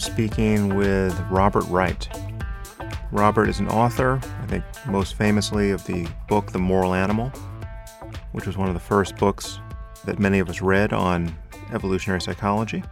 [0.00, 2.08] Speaking with Robert Wright.
[3.12, 7.30] Robert is an author, I think most famously of the book The Moral Animal,
[8.32, 9.60] which was one of the first books
[10.06, 11.36] that many of us read on
[11.74, 12.82] evolutionary psychology.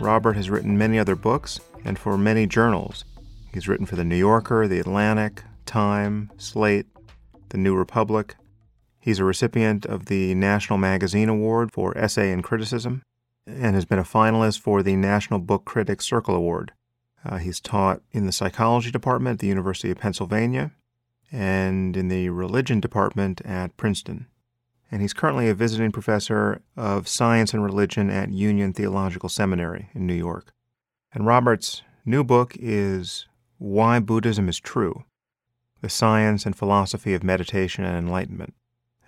[0.00, 3.04] Robert has written many other books and for many journals.
[3.54, 6.86] He's written for The New Yorker, The Atlantic, Time, Slate,
[7.50, 8.34] The New Republic.
[8.98, 13.02] He's a recipient of the National Magazine Award for Essay and Criticism
[13.46, 16.72] and has been a finalist for the National Book Critics Circle Award.
[17.24, 20.72] Uh, he's taught in the psychology department at the University of Pennsylvania
[21.30, 24.26] and in the religion department at Princeton.
[24.90, 30.06] And he's currently a visiting professor of science and religion at Union Theological Seminary in
[30.06, 30.52] New York.
[31.14, 33.26] And Robert's new book is
[33.58, 35.04] Why Buddhism is True
[35.80, 38.54] The Science and Philosophy of Meditation and Enlightenment.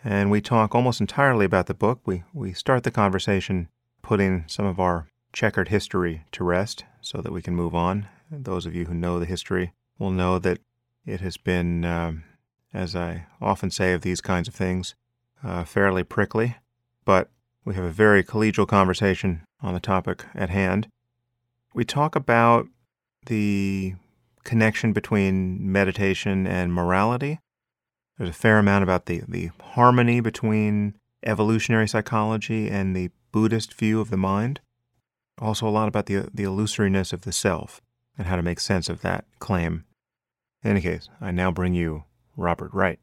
[0.02, 2.00] And we talk almost entirely about the book.
[2.06, 3.68] We, we start the conversation
[4.04, 8.06] putting some of our checkered history to rest so that we can move on.
[8.30, 10.58] Those of you who know the history will know that
[11.06, 12.24] it has been, um,
[12.72, 14.94] as I often say of these kinds of things,
[15.42, 16.56] uh, fairly prickly,
[17.04, 17.30] but
[17.64, 20.86] we have a very collegial conversation on the topic at hand.
[21.74, 22.66] We talk about
[23.26, 23.94] the
[24.44, 27.40] connection between meditation and morality.
[28.18, 34.00] There's a fair amount about the, the harmony between evolutionary psychology and the Buddhist view
[34.00, 34.60] of the mind.
[35.38, 37.80] Also, a lot about the, the illusoriness of the self
[38.16, 39.82] and how to make sense of that claim.
[40.62, 42.04] In any case, I now bring you
[42.36, 43.00] Robert Wright.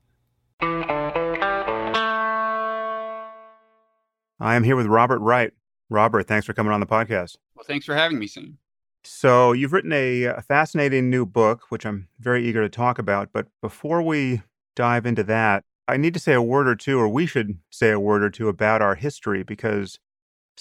[4.39, 5.51] I am here with Robert Wright.
[5.89, 7.35] Robert, thanks for coming on the podcast.
[7.53, 8.57] Well, thanks for having me, Sam.
[9.03, 13.33] So, you've written a, a fascinating new book, which I'm very eager to talk about.
[13.33, 14.43] But before we
[14.77, 17.91] dive into that, I need to say a word or two, or we should say
[17.91, 19.99] a word or two about our history because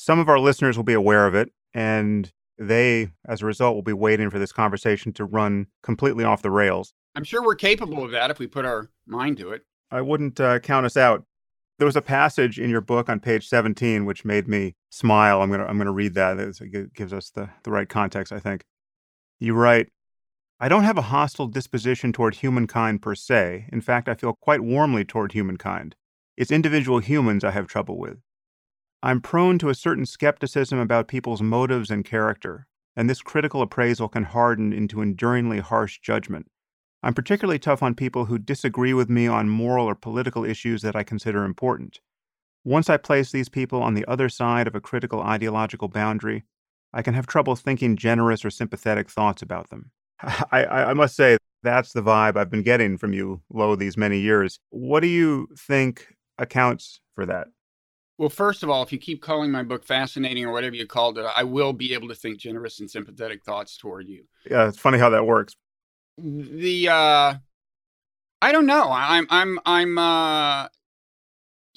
[0.01, 3.83] some of our listeners will be aware of it, and they, as a result, will
[3.83, 6.95] be waiting for this conversation to run completely off the rails.
[7.15, 9.63] I'm sure we're capable of that if we put our mind to it.
[9.91, 11.25] I wouldn't uh, count us out.
[11.79, 15.43] There was a passage in your book on page 17 which made me smile.
[15.43, 16.39] I'm gonna I'm gonna read that.
[16.39, 18.65] It gives us the, the right context, I think.
[19.39, 19.89] You write,
[20.61, 23.67] I don't have a hostile disposition toward humankind per se.
[23.73, 25.97] In fact, I feel quite warmly toward humankind.
[26.37, 28.19] It's individual humans I have trouble with.
[29.03, 34.09] I'm prone to a certain skepticism about people's motives and character, and this critical appraisal
[34.09, 36.47] can harden into enduringly harsh judgment.
[37.03, 40.95] I'm particularly tough on people who disagree with me on moral or political issues that
[40.95, 42.01] I consider important.
[42.63, 46.45] Once I place these people on the other side of a critical ideological boundary,
[46.93, 49.93] I can have trouble thinking generous or sympathetic thoughts about them.
[50.53, 54.19] I, I, must say, that's the vibe I've been getting from you, Lo, these many
[54.19, 54.59] years.
[54.69, 57.49] What do you think accounts for that?
[58.21, 61.17] Well, first of all, if you keep calling my book fascinating or whatever you called
[61.17, 64.25] it, I will be able to think generous and sympathetic thoughts toward you.
[64.51, 65.55] Yeah, it's funny how that works.
[66.19, 67.35] The uh
[68.43, 68.91] I don't know.
[68.93, 70.69] I'm I'm I'm uh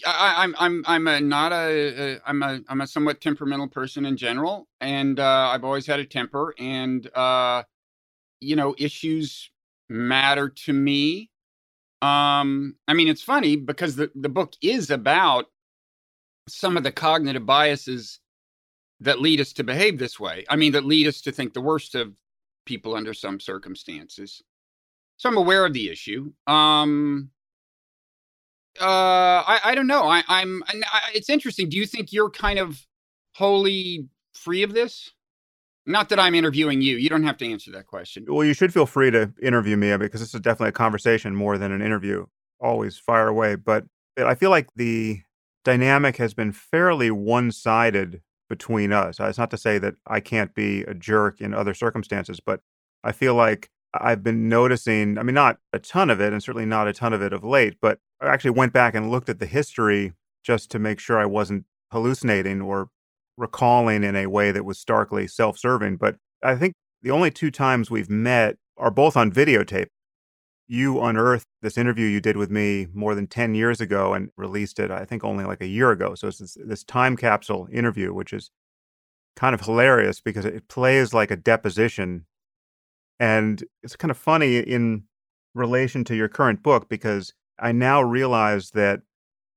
[0.06, 4.06] I, am I'm I'm a not a, a I'm a I'm a somewhat temperamental person
[4.06, 7.64] in general, and uh, I've always had a temper, and uh,
[8.42, 9.50] you know issues
[9.88, 11.30] matter to me.
[12.02, 15.46] Um, I mean, it's funny because the the book is about
[16.48, 18.20] some of the cognitive biases
[19.00, 20.46] that lead us to behave this way.
[20.50, 22.14] I mean, that lead us to think the worst of
[22.66, 24.42] people under some circumstances.
[25.18, 26.32] So I'm aware of the issue.
[26.48, 27.30] Um,
[28.80, 30.04] uh, I, I don't know.
[30.04, 30.64] I, I'm.
[30.68, 31.70] I, it's interesting.
[31.70, 32.86] Do you think you're kind of
[33.34, 35.12] wholly free of this?
[35.86, 36.96] Not that I'm interviewing you.
[36.96, 38.26] You don't have to answer that question.
[38.28, 41.58] Well, you should feel free to interview me because this is definitely a conversation more
[41.58, 42.26] than an interview.
[42.60, 43.56] Always fire away.
[43.56, 43.84] But
[44.18, 45.22] I feel like the
[45.64, 49.20] dynamic has been fairly one sided between us.
[49.20, 52.60] It's not to say that I can't be a jerk in other circumstances, but
[53.04, 56.66] I feel like I've been noticing, I mean, not a ton of it, and certainly
[56.66, 59.40] not a ton of it of late, but I actually went back and looked at
[59.40, 60.14] the history
[60.44, 62.90] just to make sure I wasn't hallucinating or
[63.38, 65.98] recalling in a way that was starkly self serving.
[65.98, 69.88] But I think the only two times we've met are both on videotape
[70.74, 74.80] you unearthed this interview you did with me more than 10 years ago and released
[74.80, 76.16] it, I think, only like a year ago.
[76.16, 78.50] So it's this, this time capsule interview, which is
[79.36, 82.26] kind of hilarious because it plays like a deposition.
[83.20, 85.04] And it's kind of funny in
[85.54, 89.02] relation to your current book because I now realize that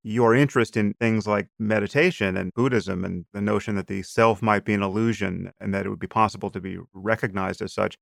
[0.03, 4.67] your interest in things like meditation and Buddhism and the notion that the self might
[4.67, 7.97] be an illusion and that it would be possible to be recognized as such,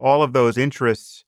[0.00, 1.24] all of those interests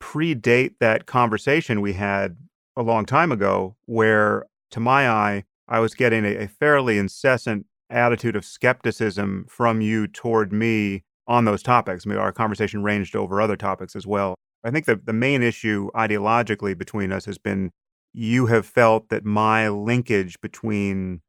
[0.00, 2.36] predate that conversation we had
[2.76, 7.66] a long time ago, where to my eye, I was getting a, a fairly incessant
[7.90, 12.06] attitude of skepticism from you toward me on those topics.
[12.06, 14.34] I mean, our conversation ranged over other topics as well.
[14.64, 17.70] I think the, the main issue ideologically between us has been
[18.12, 21.20] you have felt that my linkage between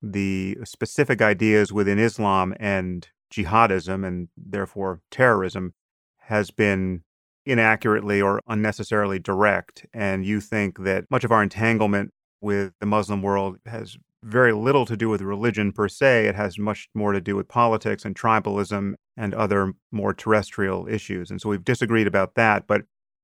[0.00, 5.74] the specific ideas within Islam and jihadism and therefore terrorism
[6.22, 7.02] has been
[7.44, 9.86] inaccurately or unnecessarily direct.
[9.92, 14.86] And you think that much of our entanglement with the Muslim world has very little
[14.86, 16.26] to do with religion per se.
[16.26, 21.30] It has much more to do with politics and tribalism and other more terrestrial issues.
[21.30, 22.66] And so we've disagreed about that.
[22.66, 22.82] But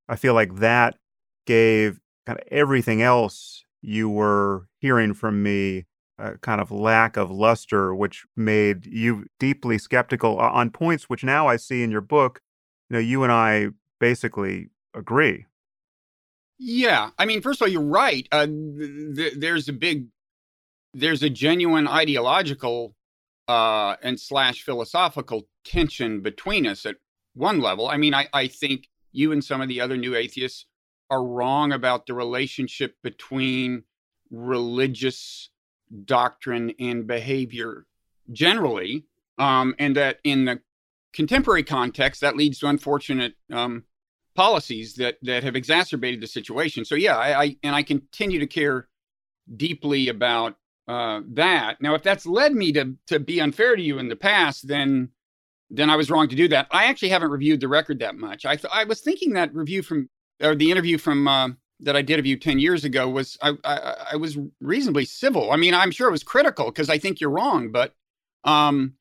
[0.09, 0.97] I feel like that
[1.47, 5.85] gave kind of everything else you were hearing from me
[6.19, 11.47] a kind of lack of luster, which made you deeply skeptical on points which now
[11.47, 12.41] I see in your book.
[12.91, 13.69] You know, you and I
[13.99, 15.47] basically agree.
[16.59, 18.27] Yeah, I mean, first of all, you're right.
[18.33, 20.07] Uh, th- th- there's a big,
[20.93, 22.97] there's a genuine ideological
[23.47, 26.97] uh, and slash philosophical tension between us at
[27.35, 27.89] one level.
[27.89, 30.67] I mean, I, I think you and some of the other new atheists
[31.11, 33.85] are wrong about the relationship between
[34.31, 35.51] religious
[36.05, 37.87] doctrine and behavior
[38.31, 39.05] generally,
[39.39, 40.61] um, and that in the
[41.13, 43.85] contemporary context, that leads to unfortunate um,
[44.35, 46.85] policies that that have exacerbated the situation.
[46.85, 48.89] So yeah, I, I and I continue to care
[49.57, 50.57] deeply about
[50.87, 51.81] uh, that.
[51.81, 55.11] Now, if that's led me to to be unfair to you in the past, then
[55.71, 56.67] then I was wrong to do that.
[56.71, 58.47] I actually haven't reviewed the record that much.
[58.47, 60.09] I th- I was thinking that review from
[60.41, 61.49] or the interview from uh,
[61.81, 65.53] that I did of you ten years ago was I, I, I was reasonably civil.
[65.53, 67.95] I mean, I'm sure it was critical because I think you're wrong, but
[68.45, 68.95] um,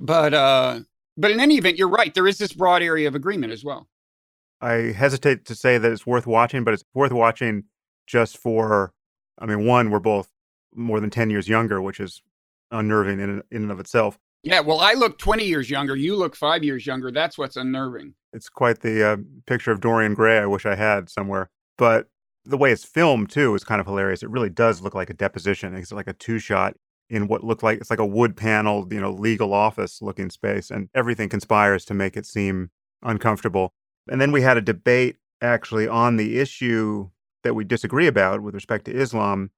[0.00, 0.80] but uh,
[1.18, 2.14] but in any event, you're right.
[2.14, 3.88] There is this broad area of agreement as well.
[4.60, 7.64] I hesitate to say that it's worth watching, but it's worth watching
[8.06, 8.92] just for.
[9.38, 10.28] I mean, one, we're both
[10.74, 12.22] more than ten years younger, which is
[12.70, 14.18] unnerving in in and of itself.
[14.44, 15.96] Yeah, well, I look 20 years younger.
[15.96, 17.10] You look five years younger.
[17.10, 18.14] That's what's unnerving.
[18.32, 19.16] It's quite the uh,
[19.46, 21.50] picture of Dorian Gray I wish I had somewhere.
[21.76, 22.06] But
[22.44, 24.22] the way it's filmed, too, is kind of hilarious.
[24.22, 25.74] It really does look like a deposition.
[25.74, 26.76] It's like a two shot
[27.10, 30.70] in what looked like it's like a wood paneled, you know, legal office looking space.
[30.70, 32.70] And everything conspires to make it seem
[33.02, 33.72] uncomfortable.
[34.10, 37.10] And then we had a debate actually on the issue
[37.44, 39.50] that we disagree about with respect to Islam.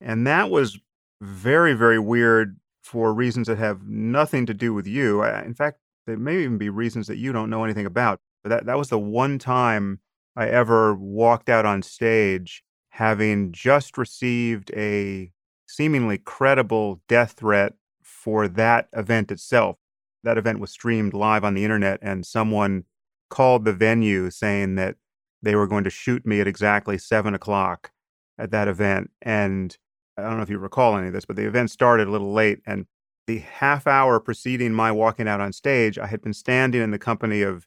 [0.00, 0.78] And that was
[1.20, 5.22] very, very weird for reasons that have nothing to do with you.
[5.22, 8.20] In fact, there may even be reasons that you don't know anything about.
[8.42, 10.00] But that, that was the one time
[10.36, 15.30] I ever walked out on stage having just received a
[15.68, 19.76] seemingly credible death threat for that event itself.
[20.24, 22.84] That event was streamed live on the internet, and someone
[23.30, 24.96] called the venue saying that
[25.42, 27.92] they were going to shoot me at exactly seven o'clock
[28.38, 29.10] at that event.
[29.22, 29.76] And
[30.16, 32.32] I don't know if you recall any of this, but the event started a little
[32.32, 32.60] late.
[32.66, 32.86] And
[33.26, 36.98] the half hour preceding my walking out on stage, I had been standing in the
[36.98, 37.66] company of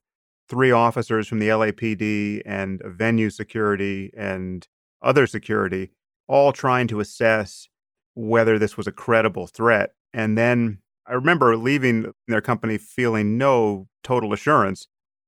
[0.50, 4.68] three officers from the LAPD and venue security and
[5.02, 5.92] other security,
[6.28, 7.70] all trying to assess
[8.14, 9.94] whether this was a credible threat.
[10.14, 14.88] And then I remember leaving their company feeling no total assurance.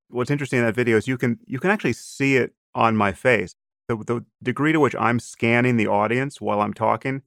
[0.09, 3.11] What's interesting in that video is you can you can actually see it on my
[3.13, 3.55] face
[3.87, 7.21] the, the degree to which I'm scanning the audience while I'm talking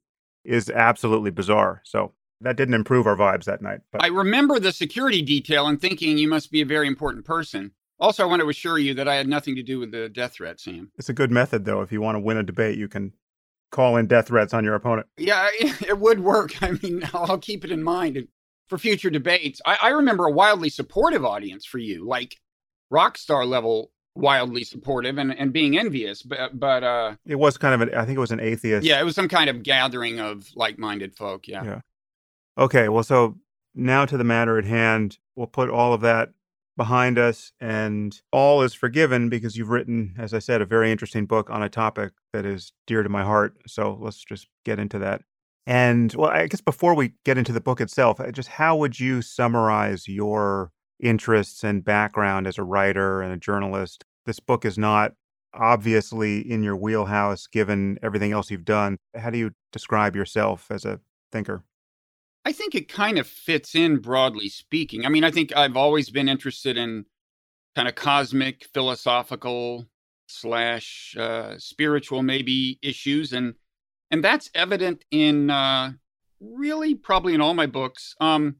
[0.44, 1.82] is absolutely bizarre.
[1.84, 3.80] So that didn't improve our vibes that night.
[3.92, 4.02] But.
[4.02, 7.72] I remember the security detail and thinking you must be a very important person.
[7.98, 10.34] Also, I want to assure you that I had nothing to do with the death
[10.34, 10.90] threat, Sam.
[10.98, 11.80] It's a good method, though.
[11.80, 13.12] If you want to win a debate, you can
[13.76, 15.06] call in death threats on your opponent.
[15.18, 16.62] Yeah, it would work.
[16.62, 18.26] I mean, I'll keep it in mind
[18.68, 19.60] for future debates.
[19.66, 22.36] I, I remember a wildly supportive audience for you, like
[22.90, 27.74] rock star level wildly supportive and, and being envious but but uh it was kind
[27.74, 30.18] of an i think it was an atheist yeah it was some kind of gathering
[30.18, 31.80] of like-minded folk yeah yeah
[32.56, 33.36] okay well so
[33.74, 36.30] now to the matter at hand we'll put all of that
[36.76, 41.26] behind us and all is forgiven because you've written as i said a very interesting
[41.26, 44.98] book on a topic that is dear to my heart so let's just get into
[44.98, 45.22] that
[45.66, 49.22] and well i guess before we get into the book itself just how would you
[49.22, 54.04] summarize your interests and background as a writer and a journalist.
[54.24, 55.12] This book is not
[55.54, 58.98] obviously in your wheelhouse given everything else you've done.
[59.14, 61.00] How do you describe yourself as a
[61.32, 61.64] thinker?
[62.46, 65.04] I think it kind of fits in broadly speaking.
[65.04, 67.04] I mean, I think I've always been interested in
[67.74, 69.86] kind of cosmic, philosophical
[70.28, 73.54] slash uh, spiritual maybe issues, and
[74.12, 75.90] and that's evident in uh,
[76.38, 78.14] really probably in all my books.
[78.20, 78.58] Um,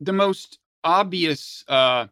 [0.00, 2.08] the most obvious uh,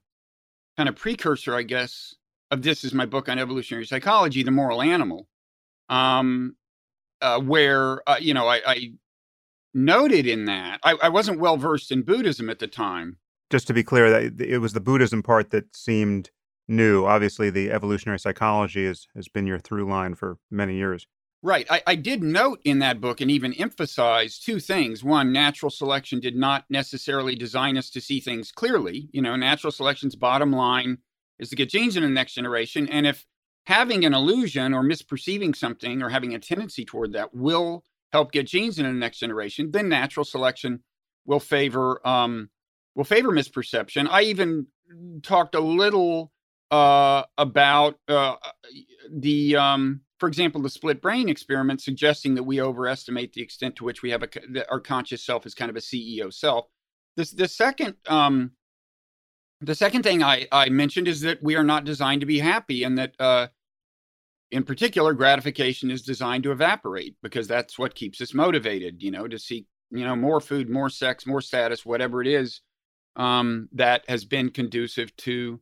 [0.76, 2.14] kind of precursor, I guess,
[2.52, 5.26] of this is my book on evolutionary psychology, The Moral Animal,
[5.88, 6.54] um,
[7.20, 8.92] uh, where, uh, you know, I, I,
[9.74, 13.18] noted in that, I, I wasn't well versed in Buddhism at the time,
[13.50, 16.30] just to be clear, that it was the Buddhism part that seemed
[16.68, 17.04] new.
[17.04, 21.06] Obviously, the evolutionary psychology has, has been your through line for many years.
[21.44, 21.66] Right.
[21.68, 25.02] I, I, did note in that book and even emphasize two things.
[25.02, 29.08] One, natural selection did not necessarily design us to see things clearly.
[29.12, 30.98] You know, natural selection's bottom line
[31.40, 32.88] is to get genes in the next generation.
[32.88, 33.26] And if
[33.66, 38.46] having an illusion or misperceiving something or having a tendency toward that will help get
[38.46, 40.80] genes in the next generation, then natural selection
[41.26, 42.50] will favor um,
[42.94, 44.08] will favor misperception.
[44.10, 44.66] I even
[45.22, 46.32] talked a little
[46.70, 48.36] uh, about uh,
[49.10, 53.84] the um, for example, the split brain experiment suggesting that we overestimate the extent to
[53.84, 56.66] which we have a our conscious self is kind of a CEO self.
[57.16, 58.52] This the second um,
[59.60, 62.84] the second thing I, I mentioned is that we are not designed to be happy,
[62.84, 63.48] and that uh,
[64.52, 69.02] in particular, gratification is designed to evaporate because that's what keeps us motivated.
[69.02, 72.60] You know, to seek you know more food, more sex, more status, whatever it is
[73.16, 75.60] um, that has been conducive to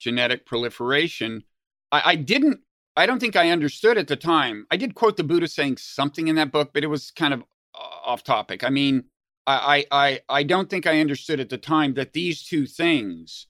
[0.00, 1.44] genetic proliferation.
[1.92, 2.60] I, I didn't
[2.96, 4.66] I don't think I understood at the time.
[4.70, 7.42] I did quote the Buddha saying something in that book, but it was kind of
[7.74, 8.62] off topic.
[8.62, 9.04] I mean,
[9.46, 13.46] I, I, I don't think I understood at the time that these two things,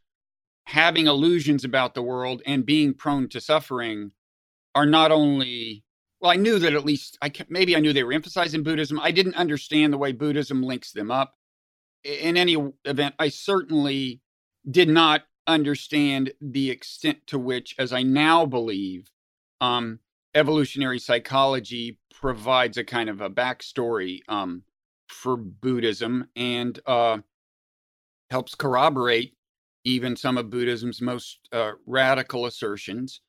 [0.64, 4.12] having illusions about the world and being prone to suffering,
[4.74, 5.84] are not only.
[6.20, 9.00] Well, I knew that at least I maybe I knew they were emphasizing Buddhism.
[9.00, 11.34] I didn't understand the way Buddhism links them up.
[12.02, 14.20] In any event, I certainly
[14.70, 19.10] did not understand the extent to which, as I now believe,
[19.60, 20.00] um,
[20.34, 24.62] evolutionary psychology provides a kind of a backstory um,
[25.08, 27.18] for Buddhism and uh,
[28.30, 29.34] helps corroborate
[29.84, 33.20] even some of Buddhism's most uh, radical assertions.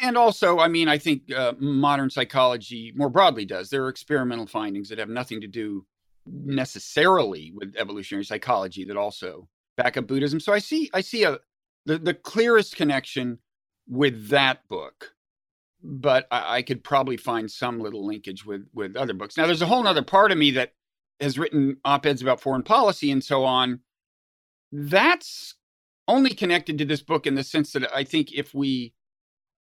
[0.00, 3.68] And also, I mean, I think uh, modern psychology more broadly does.
[3.68, 5.84] There are experimental findings that have nothing to do
[6.26, 10.40] necessarily with evolutionary psychology that also back up Buddhism.
[10.40, 11.38] So I see, I see a
[11.84, 13.38] the, the clearest connection
[13.88, 15.14] with that book
[15.82, 19.62] but I, I, could probably find some little linkage with with other books now there's
[19.62, 20.72] a whole other part of me that
[21.20, 23.80] has written op-eds about foreign policy and so on
[24.70, 25.56] that's
[26.08, 28.94] only connected to this book in the sense that i think if we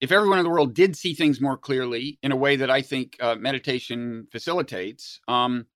[0.01, 2.83] if everyone in the world did see things more clearly in a way that i
[2.83, 5.67] think uh, meditation facilitates um,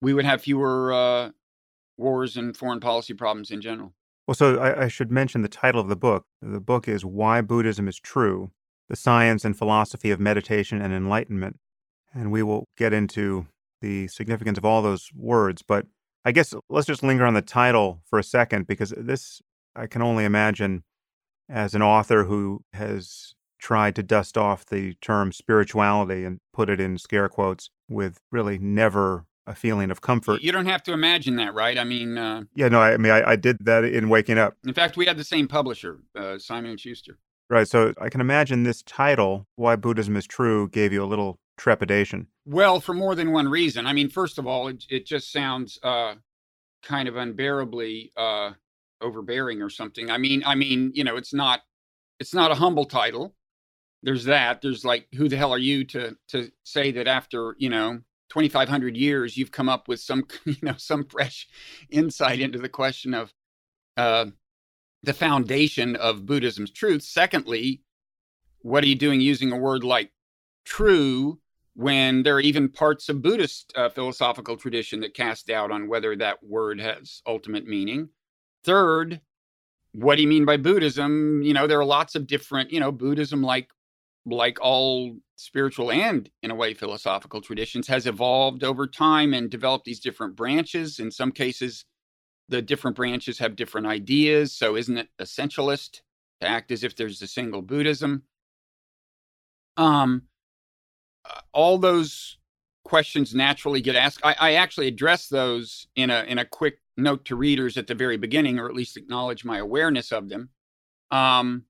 [0.00, 1.30] we would have fewer uh,
[1.96, 3.92] wars and foreign policy problems in general
[4.26, 6.26] well, so I, I, should mention the title of the book.
[6.42, 8.50] The book is Why Buddhism is True
[8.88, 11.58] The Science and Philosophy of Meditation and Enlightenment.
[12.12, 13.46] And we will get into
[13.80, 15.62] the significance of all those words.
[15.62, 15.86] But
[16.24, 19.40] I guess let's just linger on the title for a second because this,
[19.76, 20.82] I can only imagine,
[21.48, 23.35] as an author who has
[23.66, 28.58] tried to dust off the term spirituality and put it in scare quotes with really
[28.58, 30.40] never a feeling of comfort.
[30.40, 31.76] You don't have to imagine that, right?
[31.76, 34.54] I mean, uh, yeah, no, I, I mean, I, I, did that in Waking Up.
[34.64, 37.18] In fact, we had the same publisher, uh, Simon and Schuster.
[37.50, 37.66] Right.
[37.66, 42.28] So I can imagine this title, "Why Buddhism is True," gave you a little trepidation.
[42.44, 43.84] Well, for more than one reason.
[43.84, 46.14] I mean, first of all, it, it just sounds uh,
[46.84, 48.52] kind of unbearably uh,
[49.00, 50.08] overbearing or something.
[50.08, 51.62] I mean, I mean, you know, it's not
[52.20, 53.34] it's not a humble title.
[54.06, 54.62] There's that.
[54.62, 58.96] There's like, who the hell are you to to say that after you know 2500
[58.96, 61.46] years you've come up with some you know some fresh
[61.90, 63.32] insight into the question of
[63.96, 64.26] uh,
[65.02, 67.82] the foundation of buddhism's truth secondly
[68.60, 70.10] what are you doing using a word like
[70.64, 71.38] true
[71.74, 76.16] when there are even parts of buddhist uh, philosophical tradition that cast doubt on whether
[76.16, 78.08] that word has ultimate meaning
[78.64, 79.20] third
[79.92, 82.90] what do you mean by buddhism you know there are lots of different you know
[82.90, 83.70] buddhism like
[84.26, 89.84] like all spiritual and in a way philosophical traditions has evolved over time and developed
[89.84, 90.98] these different branches.
[90.98, 91.84] In some cases
[92.48, 94.52] the different branches have different ideas.
[94.52, 96.00] So isn't it essentialist
[96.40, 98.24] to act as if there's a single buddhism?
[99.76, 100.22] Um
[101.24, 102.38] uh, all those
[102.84, 104.20] questions naturally get asked.
[104.24, 107.94] I, I actually address those in a in a quick note to readers at the
[107.94, 110.50] very beginning or at least acknowledge my awareness of them.
[111.10, 111.64] Um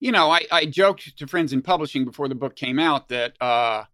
[0.00, 3.40] you know, I, I joked to friends in publishing before the book came out that
[3.40, 3.84] uh,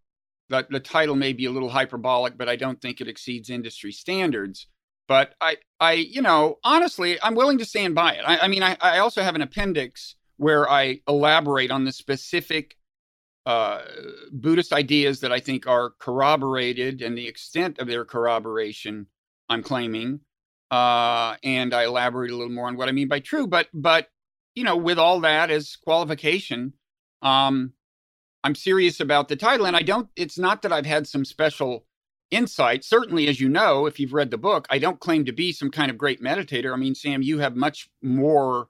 [0.48, 3.92] the, the title may be a little hyperbolic, but I don't think it exceeds industry
[3.92, 4.66] standards.
[5.06, 8.22] But I, I, you know, honestly, I'm willing to stand by it.
[8.26, 12.76] I, I mean, I, I also have an appendix where I elaborate on the specific
[13.46, 13.82] uh,
[14.32, 19.06] Buddhist ideas that I think are corroborated and the extent of their corroboration.
[19.48, 20.20] I'm claiming,
[20.70, 23.46] uh, and I elaborate a little more on what I mean by true.
[23.46, 24.08] But, but
[24.54, 26.74] you know, with all that as qualification,
[27.22, 27.72] um,
[28.42, 29.66] I'm serious about the title.
[29.66, 31.86] And I don't, it's not that I've had some special
[32.30, 32.84] insight.
[32.84, 35.70] Certainly, as you know, if you've read the book, I don't claim to be some
[35.70, 36.72] kind of great meditator.
[36.72, 38.68] I mean, Sam, you have much more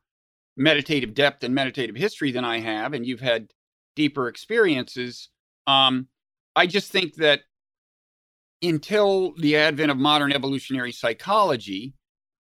[0.56, 3.52] meditative depth and meditative history than I have, and you've had
[3.96, 5.28] deeper experiences.
[5.66, 6.08] Um,
[6.54, 7.40] I just think that
[8.62, 11.94] until the advent of modern evolutionary psychology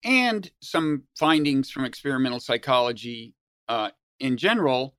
[0.04, 3.34] and some findings from experimental psychology
[3.68, 4.94] uh, in general,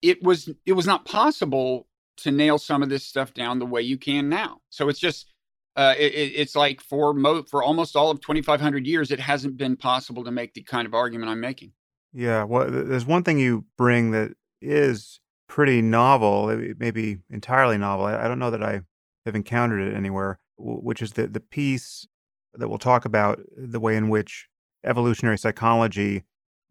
[0.00, 1.88] it was it was not possible
[2.18, 4.60] to nail some of this stuff down the way you can now.
[4.70, 5.32] So it's just
[5.76, 9.76] uh, it, it's like for mo- for almost all of 2,500 years, it hasn't been
[9.76, 11.72] possible to make the kind of argument I'm making.
[12.12, 17.78] Yeah, well, there's one thing you bring that is pretty novel, It may be entirely
[17.78, 18.06] novel.
[18.06, 18.82] I don't know that I
[19.24, 22.06] have encountered it anywhere, which is the the piece
[22.54, 24.48] that we'll talk about the way in which
[24.84, 26.24] evolutionary psychology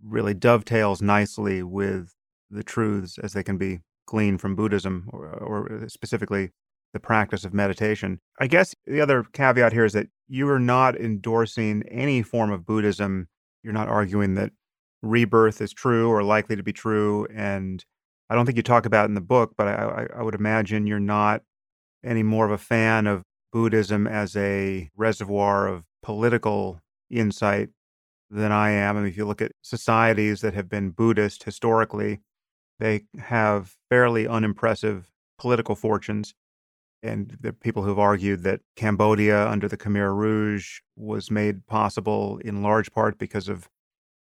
[0.03, 2.13] really dovetails nicely with
[2.49, 6.51] the truths as they can be gleaned from Buddhism, or, or specifically
[6.93, 8.19] the practice of meditation.
[8.39, 12.65] I guess the other caveat here is that you are not endorsing any form of
[12.65, 13.27] Buddhism.
[13.63, 14.51] You're not arguing that
[15.01, 17.27] rebirth is true or likely to be true.
[17.33, 17.83] And
[18.29, 20.99] I don't think you talk about in the book, but I, I would imagine you're
[20.99, 21.41] not
[22.03, 23.23] any more of a fan of
[23.57, 27.69] Buddhism as a reservoir of political insight
[28.29, 28.95] than I am.
[28.95, 32.19] I mean, if you look at societies that have been Buddhist historically,
[32.79, 35.09] they have fairly unimpressive
[35.39, 36.35] political fortunes.
[37.01, 42.61] And the people who've argued that Cambodia under the Khmer Rouge was made possible in
[42.61, 43.67] large part because of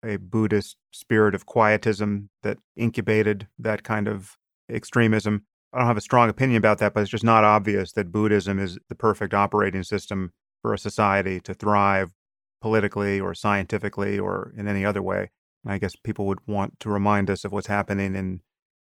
[0.04, 5.44] a Buddhist spirit of quietism that incubated that kind of extremism.
[5.72, 8.58] I don't have a strong opinion about that, but it's just not obvious that Buddhism
[8.58, 12.12] is the perfect operating system for a society to thrive
[12.60, 15.30] politically or scientifically or in any other way.
[15.66, 18.40] I guess people would want to remind us of what's happening in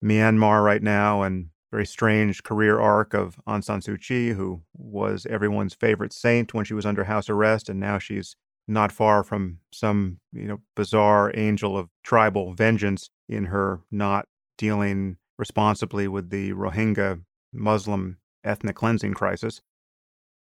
[0.04, 5.26] Myanmar right now and very strange career arc of Aung San Suu Kyi, who was
[5.26, 8.36] everyone's favorite saint when she was under house arrest, and now she's
[8.68, 15.16] not far from some you know bizarre angel of tribal vengeance in her not dealing
[15.38, 19.60] responsibly with the Rohingya Muslim ethnic cleansing crisis.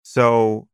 [0.02, 0.68] So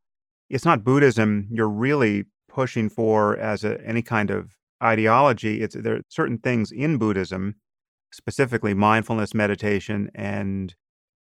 [0.49, 5.63] it's not Buddhism you're really pushing for as a, any kind of ideology.
[5.63, 7.57] It's there are certain things in Buddhism,
[8.13, 10.75] specifically mindfulness meditation and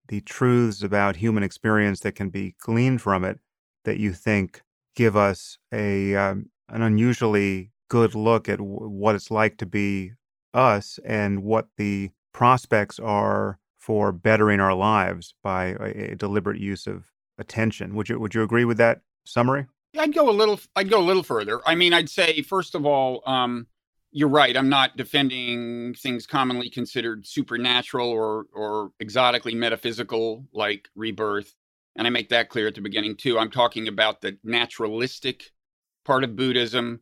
[0.08, 3.38] the truths about human experience that can be gleaned from it
[3.84, 4.62] that you think
[4.96, 10.12] give us a um, an unusually good look at w- what it's like to be
[10.52, 16.86] us and what the prospects are for bettering our lives by a, a deliberate use
[16.86, 17.94] of attention.
[17.94, 19.66] Would you would you agree with that summary?
[19.98, 20.60] I'd go a little.
[20.76, 21.60] I'd go a little further.
[21.66, 23.66] I mean, I'd say first of all, um,
[24.12, 24.56] you're right.
[24.56, 31.54] I'm not defending things commonly considered supernatural or or exotically metaphysical like rebirth,
[31.96, 33.38] and I make that clear at the beginning too.
[33.38, 35.50] I'm talking about the naturalistic
[36.04, 37.00] part of Buddhism,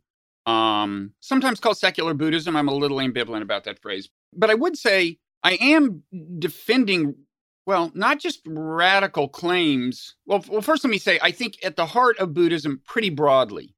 [0.48, 2.56] um, sometimes called secular Buddhism.
[2.56, 6.02] I'm a little ambivalent about that phrase, but I would say I am
[6.38, 7.14] defending
[7.66, 10.14] well, not just radical claims.
[10.24, 13.74] Well, well, first let me say I think at the heart of Buddhism, pretty broadly,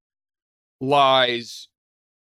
[0.80, 1.66] lies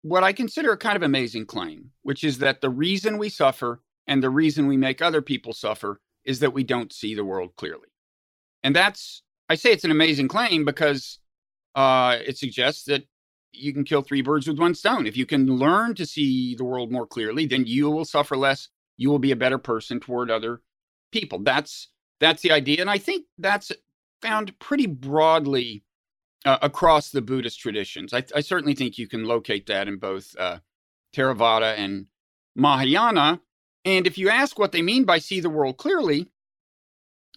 [0.03, 3.83] what I consider a kind of amazing claim, which is that the reason we suffer
[4.07, 7.57] and the reason we make other people suffer is that we don't see the world
[7.57, 7.89] clearly.
[8.63, 11.19] And that's I say it's an amazing claim because
[11.75, 13.03] uh, it suggests that
[13.53, 15.07] you can kill three birds with one stone.
[15.07, 18.69] If you can learn to see the world more clearly, then you will suffer less.
[18.97, 20.63] You will be a better person toward other
[21.13, 21.43] people.
[21.43, 21.89] That's
[22.21, 23.73] that's the idea, and I think that's
[24.23, 25.85] found pretty broadly
[26.47, 28.15] uh, across the Buddhist traditions.
[28.15, 30.59] I, I, certainly think you can locate that in both uh,
[31.15, 32.07] Theravada and
[32.55, 33.41] Mahayana.
[33.85, 36.29] And if you ask what they mean by see the world clearly,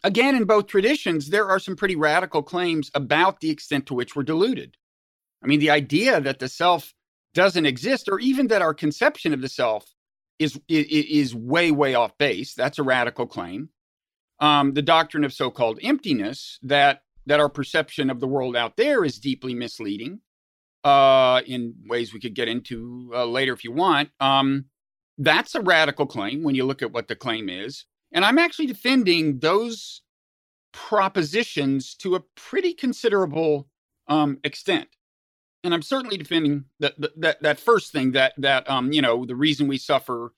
[0.03, 4.15] again, in both traditions, there are some pretty radical claims about the extent to which
[4.15, 4.77] we're deluded.
[5.43, 6.93] I mean, the idea that the self
[7.33, 9.93] doesn't exist, or even that our conception of the self
[10.39, 12.53] is is way way off base.
[12.53, 13.69] That's a radical claim.
[14.39, 19.03] Um, the doctrine of so-called emptiness that that our perception of the world out there
[19.03, 20.21] is deeply misleading
[20.83, 24.09] uh, in ways we could get into uh, later if you want.
[24.19, 24.65] Um,
[25.17, 28.67] that's a radical claim when you look at what the claim is, and I'm actually
[28.67, 30.01] defending those
[30.71, 33.67] propositions to a pretty considerable
[34.07, 34.87] um, extent
[35.63, 39.35] and I'm certainly defending that that that first thing that that um you know the
[39.35, 40.33] reason we suffer,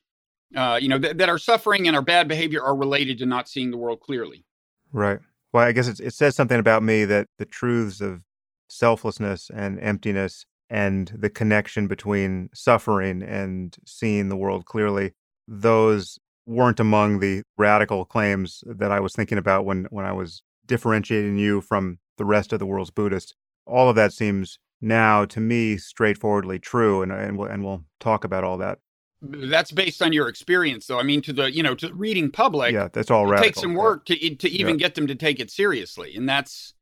[0.55, 3.47] uh you know th- that our suffering and our bad behavior are related to not
[3.47, 4.45] seeing the world clearly.
[4.91, 5.19] Right.
[5.53, 8.21] Well, I guess it says something about me that the truths of
[8.69, 15.11] selflessness and emptiness and the connection between suffering and seeing the world clearly
[15.47, 20.41] those weren't among the radical claims that I was thinking about when when I was
[20.65, 23.33] differentiating you from the rest of the world's Buddhists.
[23.65, 28.23] All of that seems now to me straightforwardly true, and and we'll, and we'll talk
[28.23, 28.79] about all that.
[29.21, 30.99] That's based on your experience, though.
[30.99, 33.39] I mean, to the you know to reading public, yeah, that's all right.
[33.39, 34.87] It takes some work to to even yeah.
[34.87, 36.73] get them to take it seriously, and that's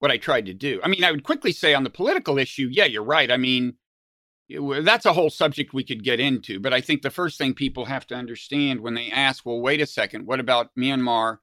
[0.00, 0.80] what I tried to do.
[0.82, 3.30] I mean, I would quickly say on the political issue, yeah, you're right.
[3.30, 3.74] I mean,
[4.48, 7.84] that's a whole subject we could get into, but I think the first thing people
[7.86, 11.38] have to understand when they ask, well, wait a second, what about Myanmar?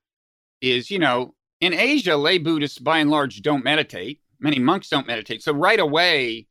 [0.60, 5.08] Is you know, in Asia, lay Buddhists by and large don't meditate many monks don't
[5.08, 5.44] meditate.
[5.44, 6.48] So right away,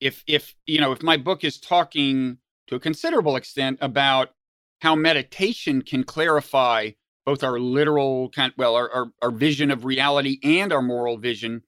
[0.00, 4.30] if if you know if my book is talking to a considerable extent about
[4.80, 6.90] how meditation can clarify
[7.24, 11.62] both our literal kind well our, our, our vision of reality and our moral vision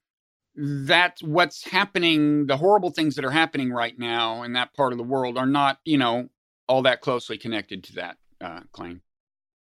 [0.56, 4.98] that's what's happening the horrible things that are happening right now in that part of
[4.98, 6.28] the world are not you know
[6.66, 9.00] all that closely connected to that uh, claim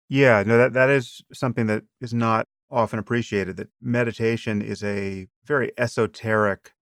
[0.07, 5.27] yeah no that that is something that is not often appreciated that meditation is a
[5.45, 6.73] very esoteric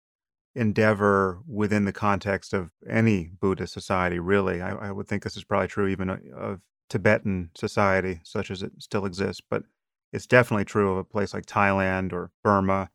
[0.55, 4.61] endeavor within the context of any Buddhist society, really.
[4.61, 8.71] I, I, would think this is probably true even of Tibetan society, such as it
[8.79, 9.63] still exists, but
[10.11, 12.89] it's definitely true of a place like Thailand or Burma.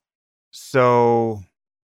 [0.50, 1.42] So,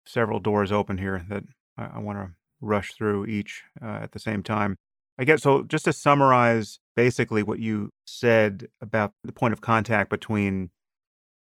[0.05, 1.43] several doors open here that
[1.77, 2.31] I, I want to
[2.61, 4.77] rush through each uh, at the same time.
[5.19, 5.63] I guess so.
[5.63, 10.69] Just to summarize basically what you said about the point of contact between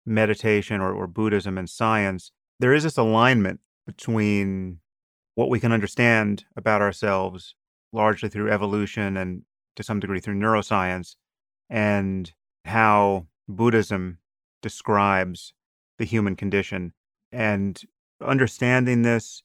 [0.07, 4.79] meditation or, or Buddhism and science, there is this alignment between
[5.35, 7.55] what we can understand about ourselves,
[7.92, 9.42] largely through evolution and
[9.77, 11.16] to some degree through neuroscience,
[11.69, 12.33] and
[12.64, 14.19] how Buddhism
[14.62, 15.53] describes
[15.99, 16.92] the human condition.
[17.31, 17.81] And
[18.25, 19.42] understanding this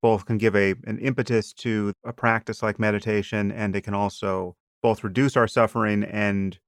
[0.00, 4.56] both can give a an impetus to a practice like meditation, and it can also
[4.82, 6.58] both reduce our suffering and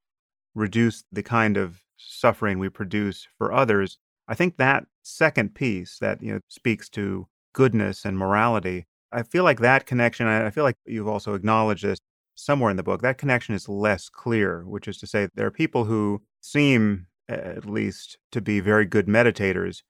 [0.54, 3.98] reduce the kind of suffering we produce for others.
[4.28, 9.44] I think that second piece that you know speaks to goodness and morality, I feel
[9.44, 11.98] like that connection, I feel like you've also acknowledged this
[12.34, 15.50] somewhere in the book, that connection is less clear, which is to say there are
[15.50, 19.82] people who seem at least to be very good meditators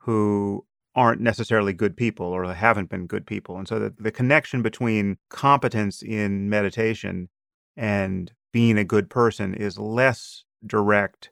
[0.00, 3.56] who aren't necessarily good people or haven't been good people.
[3.56, 7.30] And so the, the connection between competence in meditation
[7.76, 11.30] and being a good person is less direct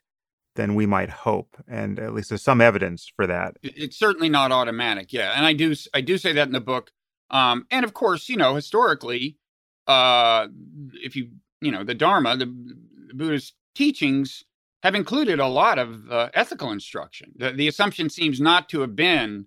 [0.61, 3.57] than we might hope and at least there's some evidence for that.
[3.63, 6.91] It's certainly not automatic yeah and i do i do say that in the book
[7.31, 9.39] um, and of course you know historically
[9.87, 10.49] uh,
[11.03, 11.31] if you
[11.63, 14.45] you know the dharma the, the buddhist teachings
[14.83, 17.33] have included a lot of uh, ethical instruction.
[17.37, 19.47] The, the, assumption seems not to have been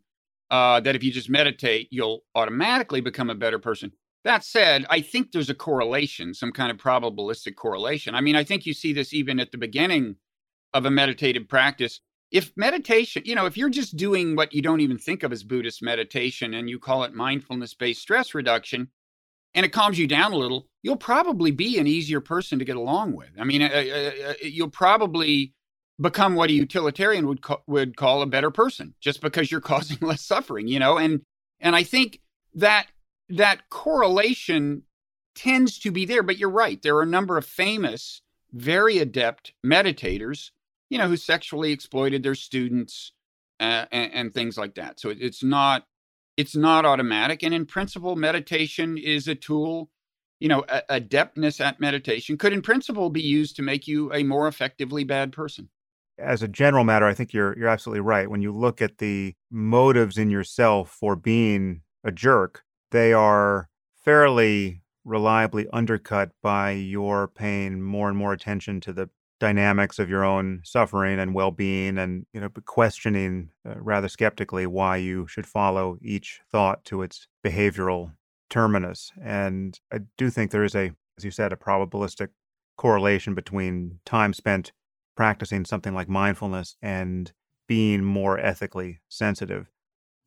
[0.52, 3.92] uh, that if you just meditate you'll automatically become a better person.
[4.24, 8.16] That said i think there's a correlation some kind of probabilistic correlation.
[8.16, 10.16] I mean i think you see this even at the beginning
[10.74, 12.00] of a meditative practice.
[12.32, 15.44] If meditation, you know, if you're just doing what you don't even think of as
[15.44, 18.90] Buddhist meditation and you call it mindfulness based stress reduction,
[19.54, 22.76] and it calms you down a little, you'll probably be an easier person to get
[22.76, 23.30] along with.
[23.40, 25.54] I mean, uh, uh, uh you'll probably
[26.02, 29.98] become what a utilitarian would ca- would call a better person just because you're causing
[30.02, 30.98] less suffering, you know.
[30.98, 31.22] And
[31.60, 32.20] and I think
[32.56, 32.88] that
[33.30, 34.84] that correlation
[35.36, 36.24] tends to be there.
[36.24, 40.52] But you're right; there are a number of famous, very adept meditators
[40.94, 43.14] you know, who sexually exploited their students
[43.60, 45.00] uh, and, and, things like that.
[45.00, 45.86] So it, it's not
[46.38, 47.42] it's not automatic.
[47.42, 49.90] And in principle, meditation is a tool.
[50.40, 54.22] You know, a, adeptness at meditation could, in principle, be used to make you a
[54.22, 55.70] more effectively bad person.
[56.20, 58.30] As a general matter, I think you're you're absolutely right.
[58.30, 64.84] When you look at the motives in yourself for being a jerk, they are fairly
[65.04, 69.10] reliably undercut by your paying more and more attention to the
[69.44, 74.96] dynamics of your own suffering and well-being and you know questioning uh, rather skeptically why
[74.96, 78.14] you should follow each thought to its behavioral
[78.50, 79.12] terminus.
[79.22, 82.30] And i do think there is a as you said a probabilistic
[82.78, 84.72] correlation between time spent
[85.18, 87.34] practicing something like mindfulness and
[87.68, 89.70] being more ethically sensitive.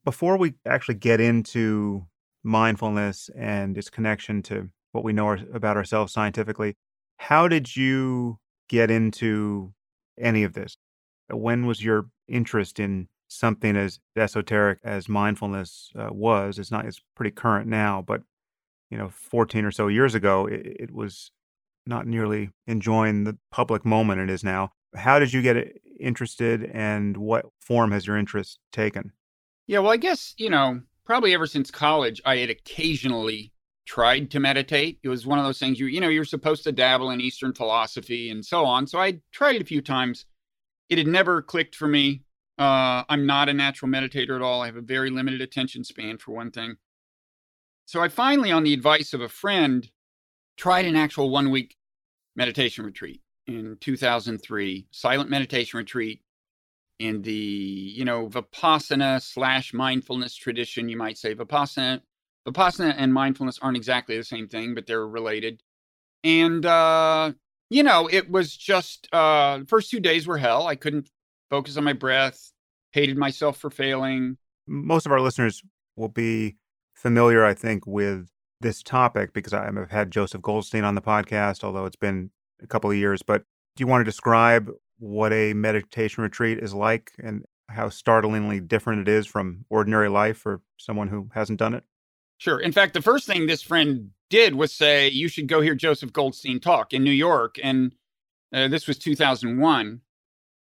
[0.05, 2.07] Before we actually get into
[2.45, 6.75] mindfulness and its connection to what we know about ourselves scientifically
[7.17, 9.73] how did you get into
[10.19, 10.77] any of this?
[11.29, 16.59] When was your interest in something as esoteric as mindfulness uh, was?
[16.59, 16.87] It's not.
[16.87, 18.23] It's pretty current now, but
[18.91, 21.33] you know, 14 or so years ago, it, it was
[21.87, 24.71] not nearly enjoying the public moment it is now.
[24.95, 29.13] How did you get interested, and what form has your interest taken?
[29.67, 33.53] Yeah, well, I guess you know, probably ever since college, I had occasionally
[33.87, 34.99] tried to meditate.
[35.03, 37.55] It was one of those things you you know you're supposed to dabble in Eastern
[37.55, 38.87] philosophy and so on.
[38.87, 40.27] So I tried it a few times.
[40.89, 42.23] It had never clicked for me.
[42.59, 44.63] Uh, I'm not a natural meditator at all.
[44.63, 46.77] I have a very limited attention span, for one thing.
[47.85, 49.89] So I finally, on the advice of a friend,
[50.57, 51.77] tried an actual one week
[52.35, 56.23] meditation retreat in 2003, silent meditation retreat
[56.99, 61.35] in the, you know, Vipassana slash mindfulness tradition, you might say.
[61.35, 62.01] Vipassana,
[62.47, 65.63] Vipassana and mindfulness aren't exactly the same thing, but they're related.
[66.23, 67.33] And, uh,
[67.71, 70.67] you know, it was just, uh, the first two days were hell.
[70.67, 71.11] I couldn't
[71.51, 72.53] focus on my breath,
[72.93, 74.39] hated myself for failing.
[74.67, 75.63] Most of our listeners
[75.97, 76.57] will be
[76.95, 78.29] familiar, I think, with
[78.61, 82.31] this topic because I've had Joseph Goldstein on the podcast, although it's been
[82.63, 83.23] a couple of years.
[83.23, 83.43] But
[83.77, 89.07] do you want to describe what a meditation retreat is like and how startlingly different
[89.07, 91.85] it is from ordinary life for someone who hasn't done it?
[92.39, 92.61] Sure.
[92.61, 96.13] In fact, the first thing this friend did was say, You should go hear Joseph
[96.13, 97.57] Goldstein talk in New York.
[97.63, 97.95] And
[98.53, 100.01] uh, this was 2001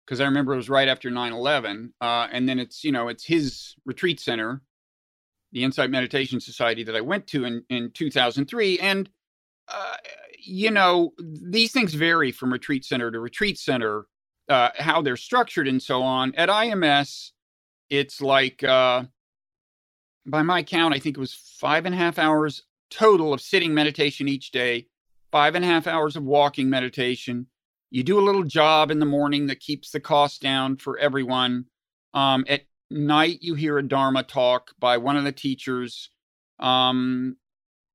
[0.06, 1.94] because I remember it was right after 9 11.
[2.02, 4.62] Uh, and then it's, you know, it's his retreat center,
[5.52, 8.80] the Insight Meditation Society that I went to in, in 2003.
[8.80, 9.10] And,
[9.68, 9.96] uh,
[10.40, 14.08] you know, these things vary from retreat center to retreat center,
[14.50, 16.34] uh, how they're structured and so on.
[16.36, 17.32] At IMS,
[17.92, 19.04] it's like, uh,
[20.26, 23.74] by my count, I think it was five and a half hours total of sitting
[23.74, 24.88] meditation each day,
[25.32, 27.48] five and a half hours of walking meditation,
[27.92, 31.66] you do a little job in the morning that keeps the cost down for everyone.
[32.14, 36.12] Um, at night, you hear a Dharma talk by one of the teachers.
[36.60, 37.38] Um,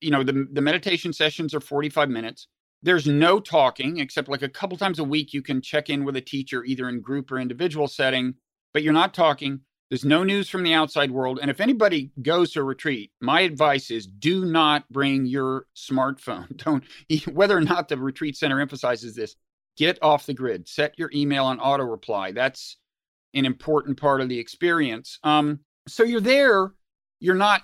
[0.01, 2.49] you know, the, the meditation sessions are 45 minutes.
[2.83, 5.33] There's no talking except like a couple times a week.
[5.33, 8.35] You can check in with a teacher, either in group or individual setting,
[8.73, 9.61] but you're not talking.
[9.95, 11.39] There's no news from the outside world.
[11.41, 16.57] And if anybody goes to a retreat, my advice is do not bring your smartphone.
[16.65, 16.83] Don't,
[17.33, 19.37] whether or not the retreat center emphasizes this,
[19.77, 20.67] get off the grid.
[20.67, 22.77] Set your email on auto reply that's
[23.35, 25.21] an important part of the experience.
[25.23, 26.73] Um, so you're there
[27.21, 27.63] you're not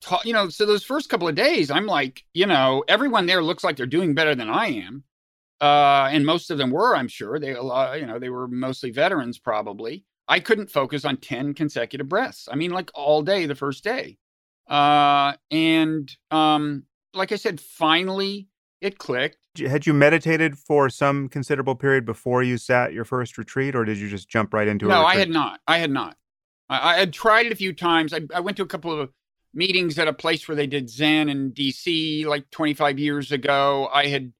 [0.00, 3.42] ta- you know so those first couple of days i'm like you know everyone there
[3.42, 5.04] looks like they're doing better than i am.
[5.60, 7.38] Uh, and most of them were i'm sure.
[7.38, 12.08] They uh, you know they were mostly veterans probably i couldn't focus on 10 consecutive
[12.08, 14.16] breaths i mean like all day the first day
[14.68, 18.48] uh, and um, like i said finally
[18.80, 23.74] it clicked had you meditated for some considerable period before you sat your first retreat,
[23.74, 24.90] or did you just jump right into it?
[24.90, 25.60] No, I had not.
[25.66, 26.16] I had not.
[26.68, 28.14] I, I, had tried it a few times.
[28.14, 29.10] I, I went to a couple of
[29.52, 33.88] meetings at a place where they did Zen in DC like 25 years ago.
[33.92, 34.32] I had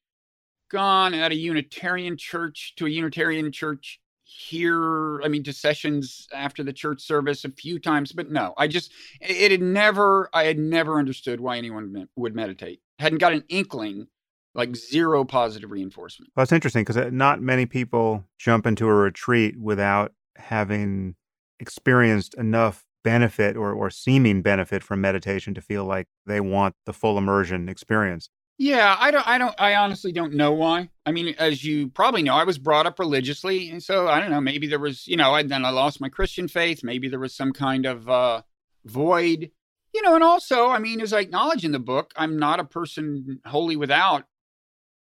[0.70, 3.99] gone at a Unitarian church to a Unitarian church
[4.30, 5.20] here.
[5.22, 8.92] I mean, to sessions after the church service a few times, but no, I just,
[9.20, 12.80] it had never, I had never understood why anyone would meditate.
[12.98, 14.06] Hadn't got an inkling
[14.54, 16.32] like zero positive reinforcement.
[16.34, 21.14] Well, that's interesting because uh, not many people jump into a retreat without having
[21.58, 26.92] experienced enough benefit or, or seeming benefit from meditation to feel like they want the
[26.92, 28.28] full immersion experience.
[28.62, 30.90] Yeah, I don't, I don't, I honestly don't know why.
[31.06, 33.70] I mean, as you probably know, I was brought up religiously.
[33.70, 36.10] And so I don't know, maybe there was, you know, and then I lost my
[36.10, 36.84] Christian faith.
[36.84, 38.42] Maybe there was some kind of uh,
[38.84, 39.50] void,
[39.94, 42.64] you know, and also, I mean, as I acknowledge in the book, I'm not a
[42.64, 44.26] person wholly without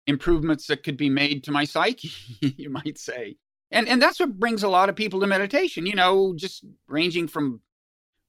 [0.06, 3.36] improvements that could be made to my psyche, you might say.
[3.70, 7.28] And and that's what brings a lot of people to meditation, you know, just ranging
[7.28, 7.60] from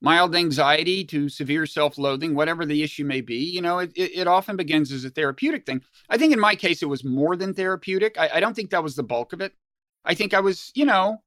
[0.02, 3.38] mild anxiety to severe self-loathing, whatever the issue may be.
[3.38, 5.82] You know, it, it, it often begins as a therapeutic thing.
[6.10, 8.18] I think in my case it was more than therapeutic.
[8.18, 9.54] I, I don't think that was the bulk of it.
[10.04, 11.22] I think I was, you know,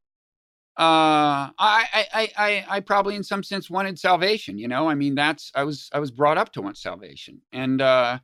[0.77, 5.15] uh I, I i i probably in some sense wanted salvation you know i mean
[5.15, 8.19] that's i was i was brought up to want salvation and uh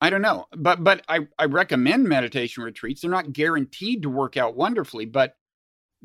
[0.00, 3.00] I don't know, but but I I recommend meditation retreats.
[3.00, 5.36] They're not guaranteed to work out wonderfully, but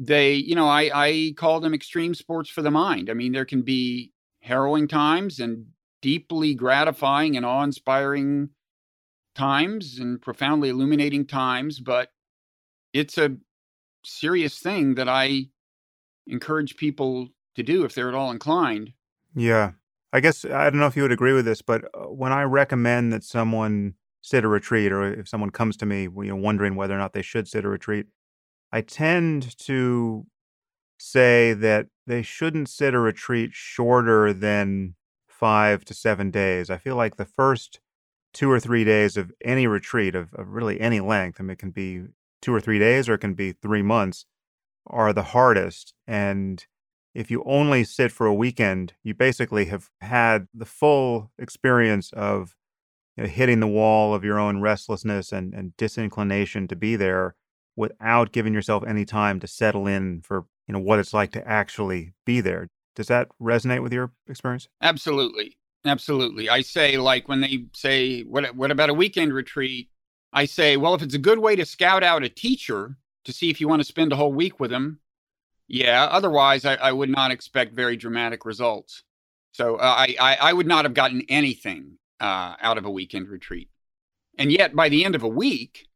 [0.01, 3.09] they, you know, I I call them extreme sports for the mind.
[3.09, 5.67] I mean, there can be harrowing times and
[6.01, 8.49] deeply gratifying and awe-inspiring
[9.35, 12.09] times and profoundly illuminating times, but
[12.93, 13.37] it's a
[14.03, 15.45] serious thing that I
[16.25, 18.93] encourage people to do if they're at all inclined.
[19.35, 19.73] Yeah.
[20.11, 22.41] I guess I don't know if you would agree with this, but uh, when I
[22.43, 26.75] recommend that someone sit a retreat, or if someone comes to me, you know, wondering
[26.75, 28.07] whether or not they should sit a retreat,
[28.71, 30.25] I tend to
[30.97, 34.95] say that they shouldn't sit a retreat shorter than
[35.27, 36.69] five to seven days.
[36.69, 37.79] I feel like the first
[38.33, 41.59] two or three days of any retreat of, of really any length, I mean, it
[41.59, 42.03] can be
[42.41, 44.25] two or three days or it can be three months,
[44.87, 45.93] are the hardest.
[46.07, 46.65] And
[47.13, 52.55] if you only sit for a weekend, you basically have had the full experience of
[53.17, 57.35] you know, hitting the wall of your own restlessness and, and disinclination to be there
[57.75, 61.45] without giving yourself any time to settle in for you know, what it's like to
[61.45, 62.69] actually be there.
[62.95, 64.69] Does that resonate with your experience?
[64.81, 65.57] Absolutely.
[65.85, 66.49] Absolutely.
[66.49, 69.89] I say like when they say what what about a weekend retreat?
[70.31, 73.49] I say, well, if it's a good way to scout out a teacher to see
[73.49, 75.01] if you want to spend a whole week with them,
[75.67, 76.05] yeah.
[76.05, 79.03] Otherwise, I, I would not expect very dramatic results.
[79.51, 83.27] So uh, I, I, I would not have gotten anything uh, out of a weekend
[83.27, 83.69] retreat.
[84.37, 85.87] And yet, by the end of a week,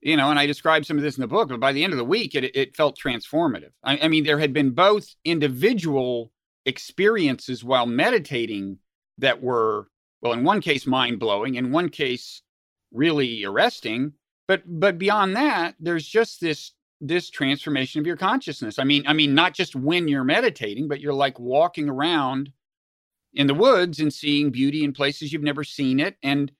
[0.00, 1.92] you know, and I described some of this in the book, but by the end
[1.92, 3.70] of the week, it, it felt transformative.
[3.84, 6.32] I, I mean, there had been both individual
[6.64, 8.78] experiences while meditating
[9.18, 9.88] that were,
[10.22, 12.42] well, in one case, mind blowing, in one case,
[12.92, 14.12] really arresting.
[14.48, 18.78] But but beyond that, there's just this this transformation of your consciousness.
[18.78, 22.52] I mean, I mean, not just when you're meditating, but you're like walking around
[23.32, 26.16] in the woods and seeing beauty in places you've never seen it.
[26.22, 26.50] And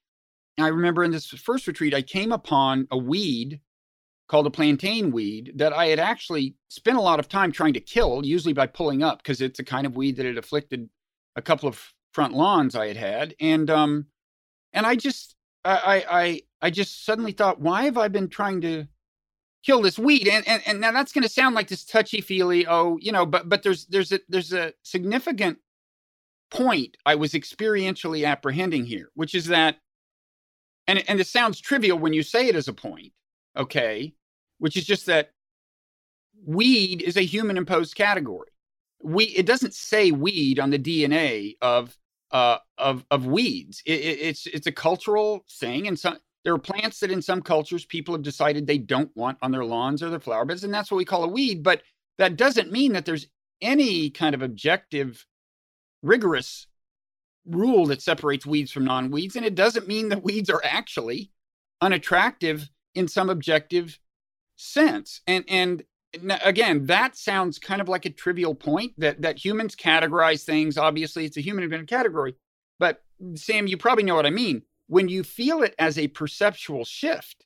[0.63, 3.61] I remember in this first retreat, I came upon a weed
[4.29, 7.81] called a plantain weed that I had actually spent a lot of time trying to
[7.81, 10.89] kill, usually by pulling up, because it's a kind of weed that had afflicted
[11.37, 13.35] a couple of front lawns I had had.
[13.41, 14.07] And um,
[14.73, 18.87] and I just I I I just suddenly thought, why have I been trying to
[19.65, 20.29] kill this weed?
[20.29, 23.27] And and, and now that's going to sound like this touchy feely, oh, you know,
[23.27, 25.59] but but there's there's a there's a significant
[26.51, 29.77] point I was experientially apprehending here, which is that,
[30.91, 33.13] and and it sounds trivial when you say it as a point,
[33.57, 34.13] okay,
[34.59, 35.31] which is just that
[36.45, 38.49] weed is a human imposed category.
[39.01, 41.97] We it doesn't say weed on the DNA of
[42.33, 43.83] uh, of of weeds.
[43.87, 47.41] It, it, it's it's a cultural thing, and some there are plants that in some
[47.41, 50.75] cultures people have decided they don't want on their lawns or their flower beds, and
[50.75, 51.63] that's what we call a weed.
[51.63, 51.83] But
[52.19, 53.29] that doesn't mean that there's
[53.63, 55.25] any kind of objective,
[56.03, 56.67] rigorous
[57.51, 61.31] rule that separates weeds from non-weeds, and it doesn't mean that weeds are actually
[61.81, 63.99] unattractive in some objective
[64.57, 65.21] sense.
[65.27, 65.83] And and
[66.45, 70.77] again, that sounds kind of like a trivial point that that humans categorize things.
[70.77, 72.35] Obviously, it's a human invented category.
[72.79, 73.03] But
[73.35, 74.63] Sam, you probably know what I mean.
[74.87, 77.45] When you feel it as a perceptual shift,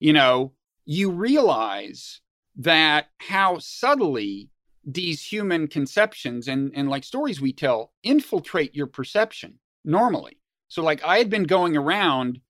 [0.00, 0.52] you know,
[0.84, 2.20] you realize
[2.56, 4.50] that how subtly
[4.86, 10.38] these human conceptions and, and like stories we tell infiltrate your perception normally.
[10.68, 12.40] So, like, I had been going around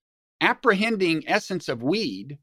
[0.41, 2.39] apprehending essence of weed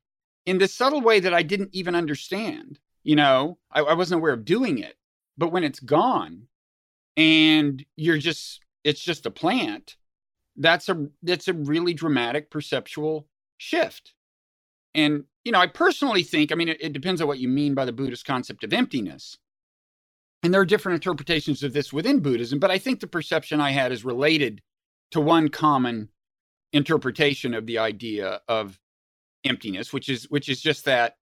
[0.46, 3.58] in this subtle way that I didn't even understand you know?
[3.72, 4.96] I, I wasn't aware of doing it.
[5.38, 6.48] But when it's gone
[7.18, 9.98] and you're just it's just a plant
[10.56, 13.28] that's a that's a really dramatic perceptual
[13.58, 14.14] shift.
[14.94, 17.74] And you know i personally think i mean it, it, depends on what you mean
[17.74, 19.38] by the buddhist concept of emptiness
[20.44, 23.72] and there are different interpretations of this within buddhism but i think the perception i
[23.72, 24.62] had is related
[25.12, 26.10] to one common
[26.74, 28.80] interpretation of the idea of
[29.44, 31.16] emptiness which is which is just that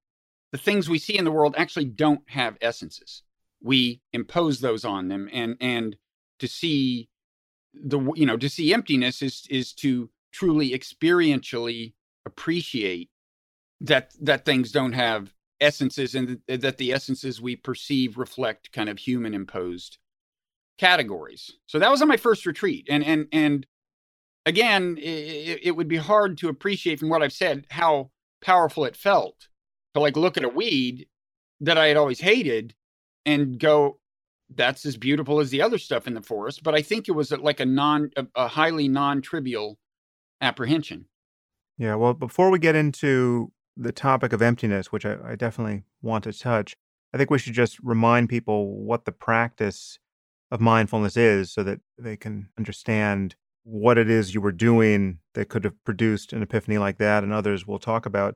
[0.51, 3.23] the things we see in the world actually don't have essences.
[3.61, 5.95] We impose those on them, and and
[6.39, 7.09] to see
[7.73, 11.93] the you know to see emptiness is is to truly experientially
[12.25, 13.09] appreciate
[13.81, 18.89] that that things don't have essences and th- that the essences we perceive reflect kind
[18.89, 19.97] of human imposed
[20.77, 23.65] categories so that was on my first retreat and and and
[24.45, 28.09] again it, it would be hard to appreciate from what i've said how
[28.41, 29.49] powerful it felt
[29.93, 31.07] to like look at a weed
[31.61, 32.73] that I had always hated
[33.25, 33.99] and go,
[34.55, 36.63] that's as beautiful as the other stuff in the forest.
[36.63, 39.77] But I think it was like a non, a, a highly non-trivial
[40.41, 41.05] apprehension.
[41.77, 41.95] Yeah.
[41.95, 46.33] Well, before we get into the topic of emptiness, which I, I definitely want to
[46.33, 46.75] touch,
[47.13, 49.99] I think we should just remind people what the practice
[50.51, 55.49] of mindfulness is so that they can understand what it is you were doing that
[55.49, 58.35] could have produced an epiphany like that and others we'll talk about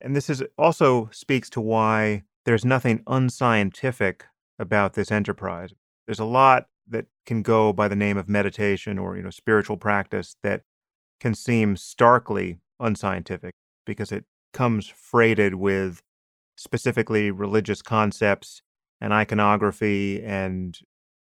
[0.00, 4.24] and this is also speaks to why there's nothing unscientific
[4.58, 5.72] about this enterprise.
[6.06, 9.76] There's a lot that can go by the name of meditation or you know spiritual
[9.76, 10.62] practice that
[11.20, 13.54] can seem starkly unscientific
[13.84, 16.02] because it comes freighted with
[16.56, 18.62] specifically religious concepts
[19.00, 20.78] and iconography and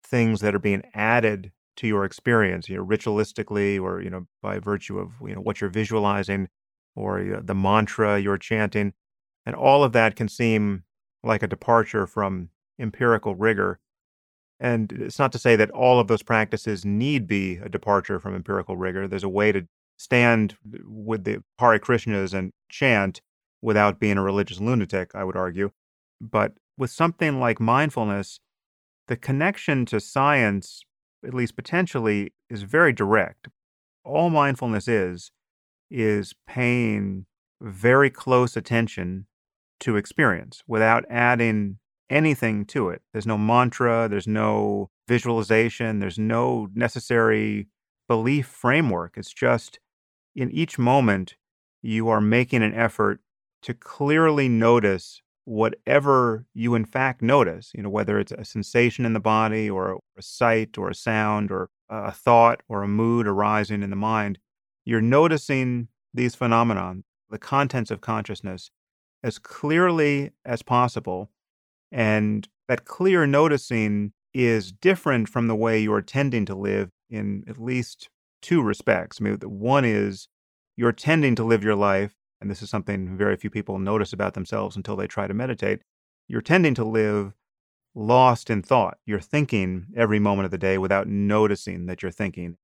[0.03, 4.59] things that are being added to your experience, you know, ritualistically or you know by
[4.59, 6.47] virtue of you know what you're visualizing
[6.95, 8.93] or the mantra you're chanting.
[9.45, 10.83] And all of that can seem
[11.23, 12.49] like a departure from
[12.79, 13.79] empirical rigor.
[14.59, 18.35] And it's not to say that all of those practices need be a departure from
[18.35, 19.07] empirical rigor.
[19.07, 23.21] There's a way to stand with the Hare Krishnas and chant
[23.61, 25.71] without being a religious lunatic, I would argue.
[26.21, 28.39] But with something like mindfulness,
[29.07, 30.83] the connection to science,
[31.25, 33.47] at least potentially, is very direct.
[34.03, 35.31] All mindfulness is
[35.89, 37.25] is paying
[37.61, 39.25] very close attention
[39.79, 41.77] to experience without adding
[42.09, 43.01] anything to it.
[43.13, 47.67] There's no mantra, there's no visualization, there's no necessary
[48.07, 49.17] belief framework.
[49.17, 49.79] It's just
[50.37, 51.35] in each moment,
[51.81, 53.19] you are making an effort
[53.63, 59.13] to clearly notice whatever you in fact notice, you know, whether it's a sensation in
[59.13, 63.81] the body or a sight or a sound or a thought or a mood arising
[63.81, 64.37] in the mind,
[64.85, 66.97] you're noticing these phenomena,
[67.29, 68.69] the contents of consciousness,
[69.23, 71.31] as clearly as possible.
[71.91, 77.57] And that clear noticing is different from the way you're tending to live in at
[77.57, 78.09] least
[78.41, 79.19] two respects.
[79.19, 80.27] I mean, one is
[80.75, 84.33] you're tending to live your life, and this is something very few people notice about
[84.33, 85.81] themselves until they try to meditate.
[86.27, 87.33] You're tending to live
[87.95, 88.97] lost in thought.
[89.05, 92.57] You're thinking every moment of the day without noticing that you're thinking.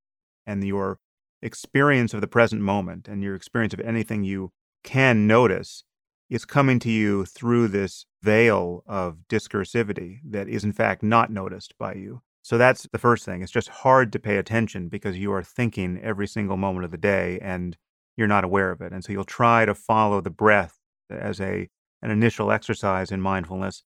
[0.46, 0.98] And your
[1.42, 4.52] experience of the present moment and your experience of anything you
[4.84, 5.84] can notice
[6.30, 11.74] is coming to you through this veil of discursivity that is, in fact, not noticed
[11.78, 12.22] by you.
[12.44, 13.40] So that's the first thing.
[13.40, 16.98] It's just hard to pay attention because you are thinking every single moment of the
[16.98, 17.74] day and
[18.18, 18.92] you're not aware of it.
[18.92, 20.78] And so you'll try to follow the breath
[21.10, 21.68] as a
[22.02, 23.82] an initial exercise in mindfulness.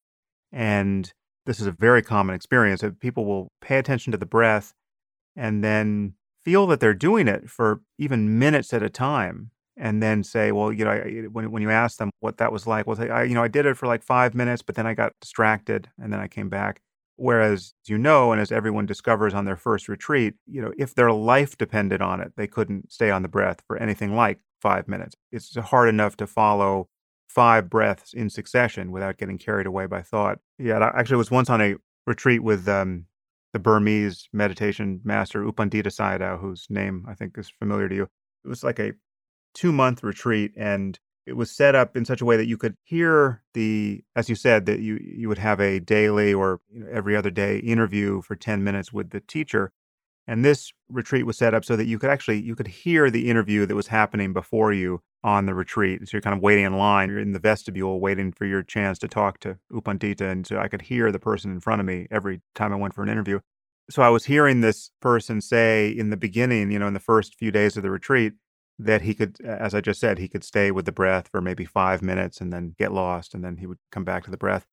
[0.50, 1.12] And
[1.46, 4.74] this is a very common experience that people will pay attention to the breath
[5.36, 10.24] and then feel that they're doing it for even minutes at a time and then
[10.24, 12.96] say, well, you know, I, when when you ask them what that was like, well,
[12.96, 15.12] say, I, you know, I did it for like five minutes, but then I got
[15.20, 16.80] distracted, and then I came back.
[17.19, 21.11] Whereas, you know, and as everyone discovers on their first retreat, you know, if their
[21.11, 25.16] life depended on it, they couldn't stay on the breath for anything like five minutes.
[25.33, 26.89] It's hard enough to follow
[27.29, 30.39] five breaths in succession without getting carried away by thought.
[30.59, 31.75] Yeah, I actually was once on a
[32.07, 33.07] retreat with um,
[33.53, 38.03] the Burmese meditation master U Pandita Sayadaw, whose name I think is familiar to you.
[38.45, 38.93] It was like a
[39.55, 40.99] two month retreat and
[41.29, 44.35] it was set up in such a way that you could hear the as you
[44.35, 48.22] said that you you would have a daily or you know, every other day interview
[48.22, 49.72] for 10 minutes with the teacher.
[50.26, 53.29] And this retreat was set up so that you could actually you could hear the
[53.29, 56.01] interview that was happening before you on the retreat.
[56.09, 57.11] So you're kind of waiting in line.
[57.11, 60.59] You're in the vestibule waiting for your chance to talk to U Pandita and so
[60.59, 63.11] i could hear the person in front of me every time i went for an
[63.11, 63.41] interview.
[63.91, 67.35] So i was hearing this person say in the beginning you know in the first
[67.35, 68.33] few days of the retreat
[68.79, 71.64] that he could, as I just said, he could stay with the breath for maybe
[71.64, 74.66] five minutes and then get lost, and then he would come back to the breath.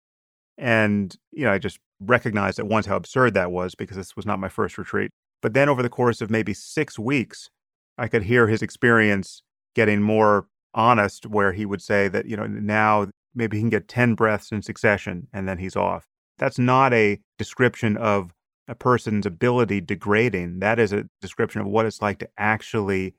[0.57, 4.25] And, you know, I just recognized at once how absurd that was because this was
[4.25, 5.11] not my first retreat.
[5.41, 7.49] But then over the course of maybe six weeks,
[7.97, 9.41] I could hear his experience
[9.75, 13.87] getting more honest, where he would say that, you know, now maybe he can get
[13.87, 16.05] 10 breaths in succession and then he's off.
[16.37, 18.33] That's not a description of
[18.67, 20.59] a person's ability degrading.
[20.59, 23.15] That is a description of what it's like to actually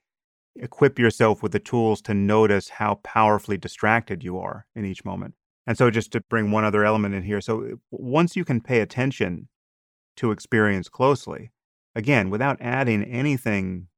[0.60, 5.34] equip yourself with the tools to notice how powerfully distracted you are in each moment.
[5.66, 8.60] And so, just to bring one other element in here so, uh, once you can
[8.60, 9.48] pay attention
[10.16, 11.50] to experience closely,
[11.94, 13.88] again, without adding anything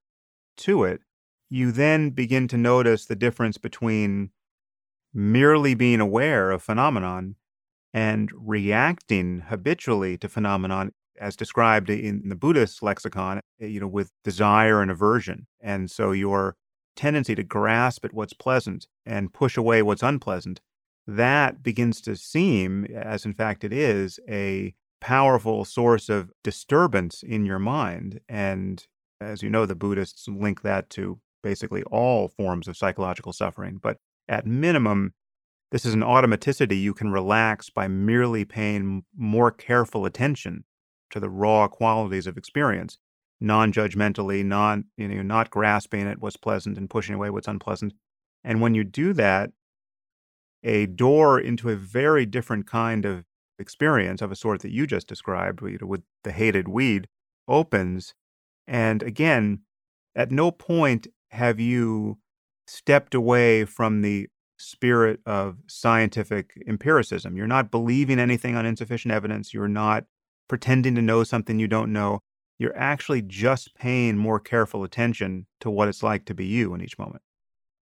[0.59, 1.03] to it,
[1.51, 4.31] you then begin to notice the difference between
[5.15, 7.37] merely being aware of phenomenon
[7.95, 14.11] and reacting habitually to phenomenon as described in the Buddhist lexicon, eh, you know, with
[14.25, 15.47] desire and aversion.
[15.61, 16.57] And so your
[16.97, 20.61] tendency to grasp at what's pleasant and push away what's unpleasant,
[21.07, 27.47] that begins to seem, as in fact it is, a powerful source of disturbance in
[27.47, 28.21] your mind.
[28.29, 28.85] And
[29.21, 33.79] as you know, the Buddhists link that to basically all forms of psychological suffering.
[33.81, 33.97] But
[34.29, 35.15] at minimum,
[35.71, 40.65] this is an automaticity you can relax by merely paying more careful attention
[41.11, 42.99] to the raw qualities of experience,
[43.41, 47.93] non-judgmentally, non you know, not grasping at what's pleasant and pushing away what's unpleasant.
[48.45, 49.51] And when you do that,
[50.63, 53.25] a door into a very different kind of
[53.59, 57.09] experience of a sort that you just described, you know, with the hated weed,
[57.47, 58.15] opens.
[58.67, 59.61] And again,
[60.15, 62.19] at no point have you
[62.67, 64.29] stepped away from the
[64.59, 67.37] spirit of scientific empiricism.
[67.37, 69.55] You're not believing anything on insufficient evidence.
[69.55, 70.05] You're not
[70.49, 72.21] pretending to know something you don't know.
[72.59, 76.83] You're actually just paying more careful attention to what it's like to be you in
[76.83, 77.23] each moment.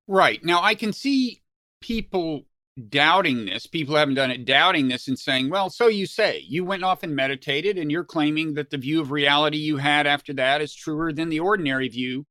[0.07, 0.45] Right.
[0.45, 1.43] Now, I can see
[1.81, 2.47] people
[2.89, 6.64] doubting this, people haven't done it, doubting this and saying, well, so you say, you
[6.64, 10.35] went off and meditated, and you're claiming that the view of reality you had after
[10.35, 12.27] that is truer than the ordinary view.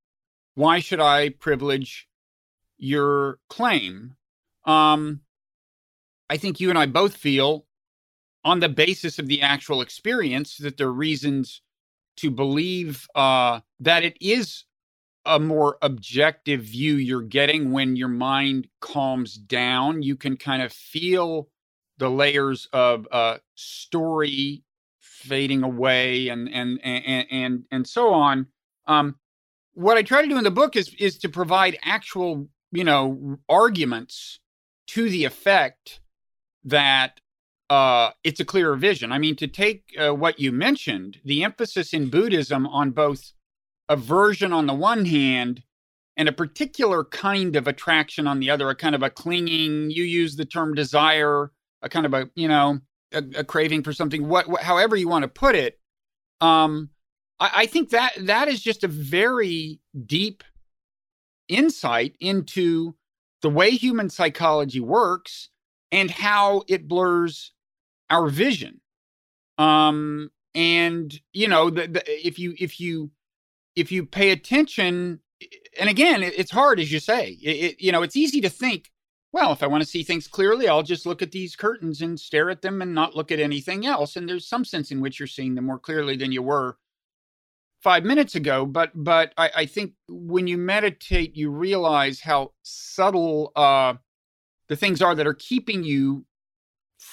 [0.53, 2.07] Why should I privilege
[2.77, 4.15] your claim?
[4.65, 5.21] Um,
[6.29, 7.65] I think you and I both feel
[8.45, 11.61] on the basis of the actual experience that there are reasons
[12.17, 14.63] to believe uh, that it is
[15.25, 20.03] a more objective view you're getting when your mind calms down.
[20.03, 21.49] You can kind of feel
[21.97, 24.63] the layers of uh, story
[24.99, 28.45] fading away and and and and and so on.
[28.85, 29.15] Um,
[29.73, 33.39] what I try to do in the book is is to provide actual, you know,
[33.49, 34.39] arguments
[34.87, 35.99] to the effect
[36.65, 37.19] that
[37.69, 39.11] uh, it's a clearer vision.
[39.11, 43.33] I mean, to take uh, what you mentioned, the emphasis in Buddhism on both
[43.89, 45.63] aversion on the one hand
[46.17, 50.03] and a particular kind of attraction on the other, a kind of a clinging, you
[50.03, 51.51] use the term desire,
[51.81, 52.79] a kind of a, you know,
[53.11, 55.79] a, a craving for something, what, what, however you want to put it.
[56.41, 56.89] Um,
[57.39, 60.43] I, I think that that is just a very deep
[61.47, 62.95] insight into
[63.41, 65.49] the way human psychology works
[65.91, 67.51] and how it blurs
[68.09, 68.81] our vision.
[69.57, 73.11] Um, and you know, the, the, if you if you
[73.75, 75.19] if you pay attention,
[75.79, 77.37] and again, it, it's hard as you say.
[77.41, 78.91] It, it, you know, it's easy to think,
[79.31, 82.19] well, if I want to see things clearly, I'll just look at these curtains and
[82.19, 84.15] stare at them and not look at anything else.
[84.15, 86.77] And there's some sense in which you're seeing them more clearly than you were
[87.81, 88.65] five minutes ago.
[88.65, 93.95] But but I, I think when you meditate, you realize how subtle uh,
[94.69, 96.25] the things are that are keeping you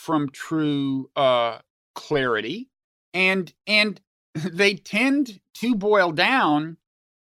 [0.03, 1.59] from true uh,
[1.95, 2.69] clarity,
[3.15, 4.01] and and
[4.35, 6.77] they tend to boil down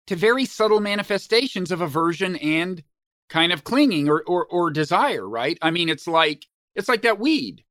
[0.07, 2.83] to very subtle manifestations of aversion and
[3.29, 5.57] kind of clinging or, or or desire right?
[5.61, 6.45] I mean it's like
[6.75, 7.63] it's like that weed.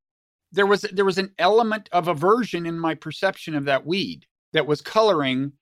[0.52, 4.66] There was there was an element of aversion in my perception of that weed that
[4.66, 5.52] was coloring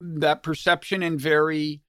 [0.00, 1.82] that perception in very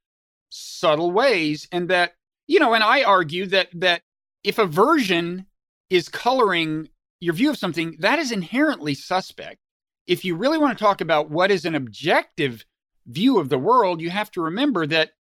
[0.49, 2.15] subtle ways and that
[2.47, 4.01] you know and i argue that that
[4.43, 5.45] if aversion
[5.91, 6.89] is coloring
[7.19, 9.59] your view of something that is inherently suspect
[10.07, 12.65] if you really want to talk about what is an objective
[13.05, 15.11] view of the world, you have to remember that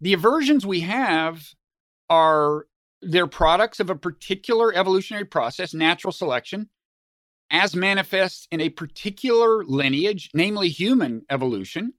[0.00, 1.54] the aversions we have
[2.08, 2.66] are
[3.00, 6.68] they're products of a particular evolutionary process, natural selection,
[7.50, 11.94] as manifest in a particular lineage, namely human evolution.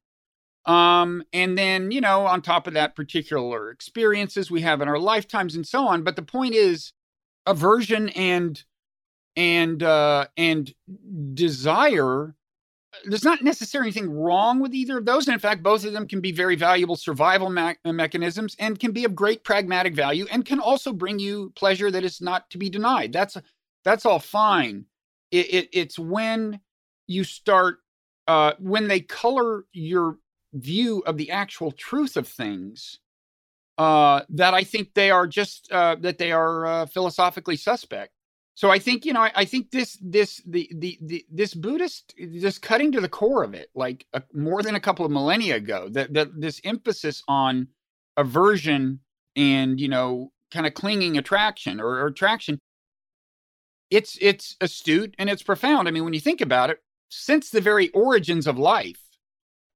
[0.65, 4.97] Um, and then, you know, on top of that, particular experiences we have in our
[4.97, 6.03] lifetimes and so on.
[6.03, 6.93] But the point is,
[7.45, 8.63] aversion and
[9.35, 10.73] and uh, and
[11.33, 12.35] desire
[13.05, 15.27] there's not necessarily anything wrong with either of those.
[15.27, 18.91] And in fact, both of them can be very valuable survival me- mechanisms and can
[18.91, 22.57] be of great pragmatic value and can also bring you pleasure that is not to
[22.57, 23.11] be denied.
[23.11, 23.37] That's
[23.83, 24.85] that's all fine.
[25.31, 26.59] It, it, it's when
[27.07, 27.79] you start
[28.27, 30.17] uh, when they color your
[30.53, 32.99] view of the actual truth of things
[33.77, 38.11] uh, that I think they are just uh, that they are uh, philosophically suspect.
[38.55, 42.13] So I think you know I, I, think this this the, the the this Buddhist
[42.17, 45.55] just cutting to the core of it, like a, more than a couple of millennia
[45.55, 47.67] ago, that that this emphasis on
[48.15, 48.99] aversion
[49.35, 52.59] and you know kind of clinging attraction or, or attraction.
[53.89, 55.87] It's it's astute and it's profound.
[55.87, 59.01] I mean, when you think about it, since the very origins of life,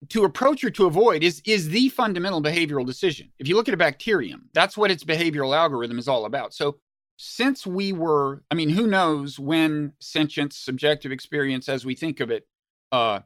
[0.09, 3.31] to approach or to avoid is is the fundamental behavioral decision.
[3.39, 6.53] If you look at a bacterium, that's what its behavioral algorithm is all about.
[6.53, 6.77] So
[7.17, 12.29] since we were, I mean, who knows when sentience, subjective experience as we think of
[12.29, 12.47] it,
[12.91, 13.21] uh,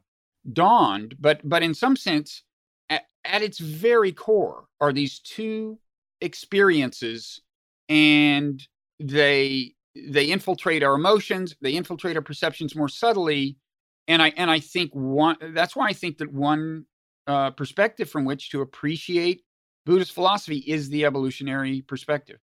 [0.50, 2.42] dawned, but but in some sense,
[2.88, 5.78] at, at its very core are these two
[6.20, 7.40] experiences,
[7.88, 8.66] and
[8.98, 13.58] they they infiltrate our emotions, they infiltrate our perceptions more subtly,
[14.08, 16.86] and I and I think one that's why I think that one
[17.26, 19.42] uh, perspective from which to appreciate
[19.86, 22.38] Buddhist philosophy is the evolutionary perspective,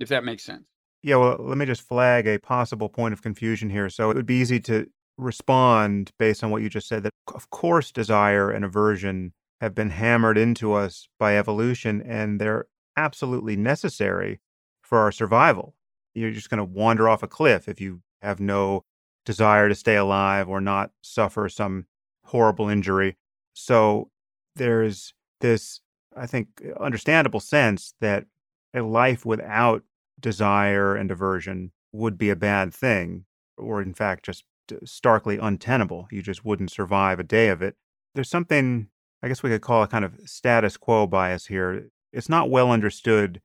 [0.00, 0.66] if that makes sense.
[1.02, 3.88] Yeah, well, let me just flag a possible point of confusion here.
[3.88, 4.86] So it would be easy to
[5.18, 9.90] respond based on what you just said that, of course, desire and aversion have been
[9.90, 14.40] hammered into us by evolution and they're absolutely necessary
[14.82, 15.74] for our survival.
[16.14, 18.84] You're just going to wander off a cliff if you have no
[19.24, 21.86] desire to stay alive or not suffer some
[22.24, 23.16] horrible injury.
[23.54, 24.10] So
[24.56, 25.80] there's this,
[26.16, 26.48] I think,
[26.80, 28.26] understandable sense that
[28.74, 29.82] a life without
[30.20, 33.24] desire and aversion would be a bad thing,
[33.58, 36.08] or in fact, just uh, starkly untenable.
[36.10, 37.76] You just wouldn't survive a day of it.
[38.14, 38.88] There's something,
[39.22, 41.88] I guess we could call a kind of status quo bias here.
[42.12, 43.40] It's not well understood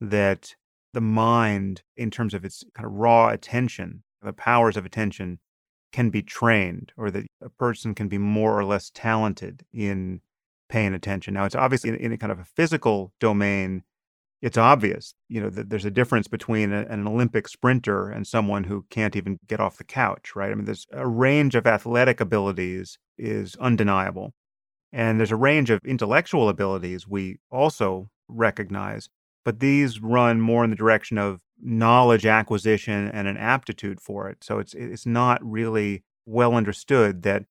[0.00, 0.54] that
[0.94, 5.38] the mind, in terms of its kind of raw attention, the powers of attention,
[5.92, 10.20] can be trained, or that a person can be more or less talented in
[10.68, 11.34] paying attention.
[11.34, 13.82] Now, it's obviously in, in a kind of a physical domain
[14.42, 18.64] it's obvious, you know, that there's a difference between a, an Olympic sprinter and someone
[18.64, 20.50] who can't even get off the couch, right?
[20.50, 24.34] I mean, there's a range of athletic abilities is undeniable.
[24.92, 29.08] And there's a range of intellectual abilities we also recognize,
[29.44, 34.42] but these run more in the direction of knowledge acquisition and an aptitude for it.
[34.42, 37.44] So it's it's not really well understood that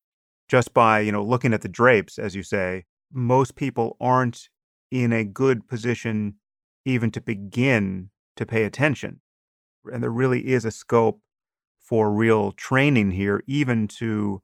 [0.47, 4.49] just by, you know, looking at the drapes as you say, most people aren't
[4.91, 6.35] in a good position
[6.85, 9.21] even to begin to pay attention.
[9.91, 11.21] And there really is a scope
[11.79, 14.41] for real training here even to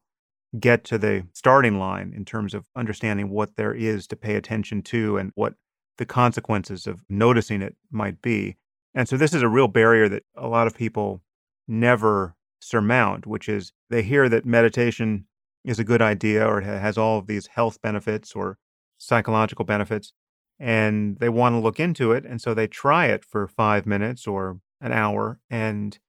[0.59, 4.81] get to the starting line in terms of understanding what there is to pay attention
[4.81, 5.53] to and what
[5.97, 8.55] the consequences of noticing it might be.
[8.97, 11.21] And so this is a real barrier that a lot of people
[11.67, 15.27] never surmount, which is they hear that meditation
[15.63, 18.57] is a good idea or it has all of these health benefits or
[18.97, 20.13] psychological benefits,
[20.59, 22.25] and they want to look into it.
[22.25, 25.99] And so they try it for five minutes or an hour, and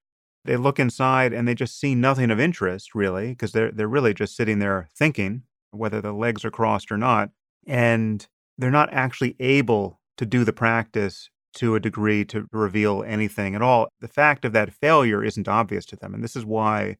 [0.43, 4.15] they look inside and they just see nothing of interest really because they're they're really
[4.15, 7.29] just sitting there thinking whether the legs are crossed or not
[7.67, 8.27] and
[8.57, 11.29] they're not actually able to do the practice
[11.59, 15.85] to a degree to reveal anything at all the fact of that failure isn't obvious
[15.85, 16.95] to them and this is why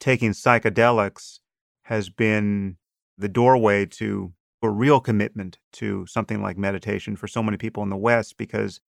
[0.00, 1.40] taking psychedelics
[1.84, 2.76] has been
[3.16, 4.32] the doorway to
[4.62, 8.80] a real commitment to something like meditation for so many people in the west because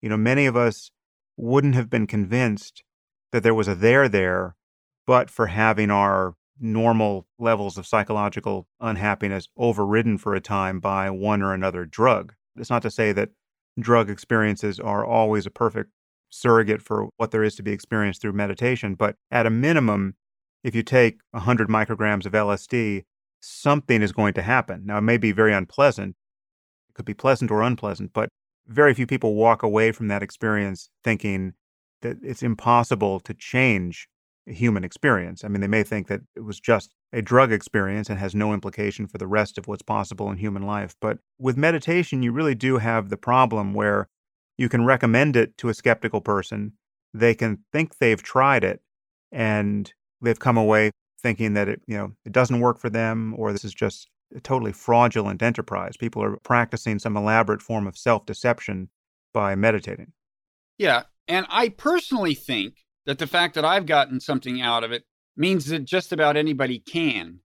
[0.00, 0.90] you know many of us
[1.36, 2.84] wouldn't have been convinced
[3.32, 4.54] that there was a there there,
[5.06, 11.42] but for having our normal levels of psychological unhappiness overridden for a time by one
[11.42, 12.34] or another drug.
[12.56, 13.30] It's not to say that
[13.78, 15.90] drug experiences are always a perfect
[16.30, 20.14] surrogate for what there is to be experienced through meditation, but at a minimum,
[20.64, 23.04] if you take 100 micrograms of LSD,
[23.40, 24.82] something is going to happen.
[24.86, 26.16] Now, it may be very unpleasant,
[26.90, 28.28] it could be pleasant or unpleasant, but
[28.66, 31.54] very few people walk away from that experience thinking,
[32.00, 34.08] that it's impossible to change
[34.46, 35.44] human experience.
[35.44, 38.52] I mean, they may think that it was just a drug experience and has no
[38.52, 40.96] implication for the rest of what's possible in human life.
[41.00, 44.08] But with meditation, you really do have the problem where
[44.58, 46.72] you can recommend it to a skeptical person.
[47.14, 48.80] They can think they've tried it
[49.30, 50.90] and they've come away
[51.20, 54.40] thinking that it, you know, it doesn't work for them or this is just a
[54.40, 55.96] totally fraudulent enterprise.
[55.96, 58.88] People are practicing some elaborate form of self-deception
[59.32, 60.12] by meditating.
[60.78, 65.04] Yeah, and I personally think that the fact that I've gotten something out of it
[65.36, 67.40] means that just about anybody can.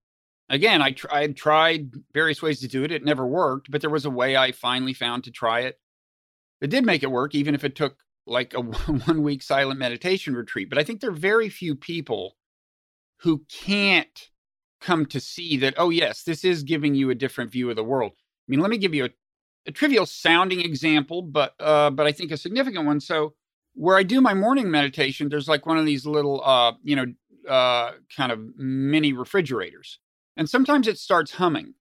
[0.48, 2.92] Again, I, tr- I tried various ways to do it.
[2.92, 5.78] It never worked, but there was a way I finally found to try it.
[6.60, 7.96] It did make it work, even if it took
[8.26, 8.60] like a
[9.06, 10.70] one week silent meditation retreat.
[10.70, 12.36] But I think there are very few people
[13.20, 14.28] who can't
[14.80, 17.84] come to see that, oh, yes, this is giving you a different view of the
[17.84, 18.12] world.
[18.16, 19.10] I mean, let me give you a,
[19.66, 23.00] a trivial sounding example, but uh, but I think a significant one.
[23.00, 23.34] So
[23.74, 27.06] where I do my morning meditation, there's like one of these little, uh, you know,
[27.48, 29.98] uh, kind of mini refrigerators.
[30.36, 31.74] And sometimes it starts humming.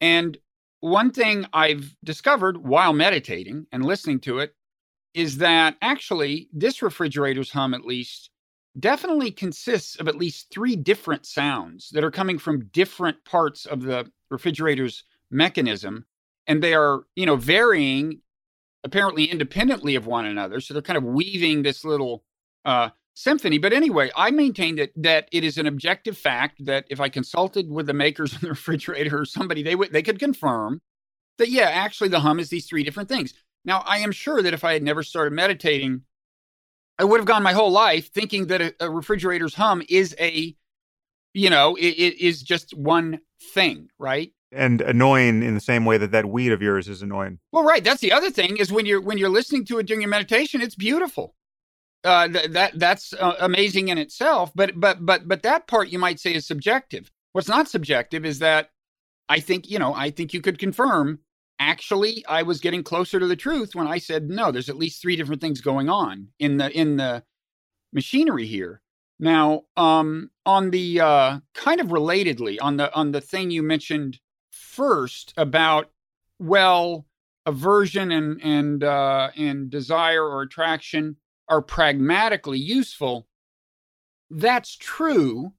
[0.00, 0.38] And
[0.80, 4.54] one thing I've discovered while meditating and listening to it
[5.14, 8.30] is that actually this refrigerator's hum, at least,
[8.78, 13.82] definitely consists of at least three different sounds that are coming from different parts of
[13.82, 16.04] the refrigerator's mechanism.
[16.46, 18.20] And they are, you know, varying
[18.84, 20.60] apparently independently of one another.
[20.60, 22.24] So they're kind of weaving this little
[22.64, 23.58] uh, symphony.
[23.58, 27.70] But anyway, I maintain that that it is an objective fact that if I consulted
[27.70, 30.80] with the makers of the refrigerator or somebody, they would they could confirm
[31.38, 33.34] that yeah, actually the hum is these three different things.
[33.64, 36.02] Now I am sure that if I had never started meditating,
[36.98, 40.56] I would have gone my whole life thinking that a, a refrigerator's hum is a,
[41.32, 43.20] you know, it, it is just one
[43.54, 44.32] thing, right?
[44.52, 47.38] And annoying in the same way that that weed of yours is annoying.
[47.52, 47.84] Well, right.
[47.84, 50.60] That's the other thing is when you're when you're listening to it during your meditation,
[50.60, 51.34] it's beautiful.
[52.04, 54.52] Uh, th- that that's uh, amazing in itself.
[54.54, 57.10] But but but but that part you might say is subjective.
[57.32, 58.70] What's not subjective is that
[59.28, 61.20] I think you know I think you could confirm.
[61.60, 64.52] Actually, I was getting closer to the truth when I said no.
[64.52, 67.24] There's at least three different things going on in the in the
[67.92, 68.80] machinery here.
[69.18, 74.20] Now, um, on the uh, kind of relatedly on the on the thing you mentioned
[74.78, 75.90] first about
[76.38, 77.06] well
[77.44, 81.16] aversion and and uh, and desire or attraction
[81.48, 83.26] are pragmatically useful.
[84.30, 85.52] That's true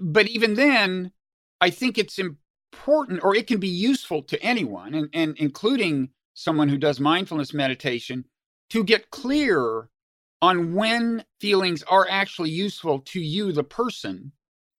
[0.00, 1.12] but even then
[1.60, 6.68] i think it's important or it can be useful to anyone and, and including someone
[6.68, 8.24] who does mindfulness meditation
[8.70, 9.88] to get clear
[10.42, 14.32] on when feelings are actually useful to you the person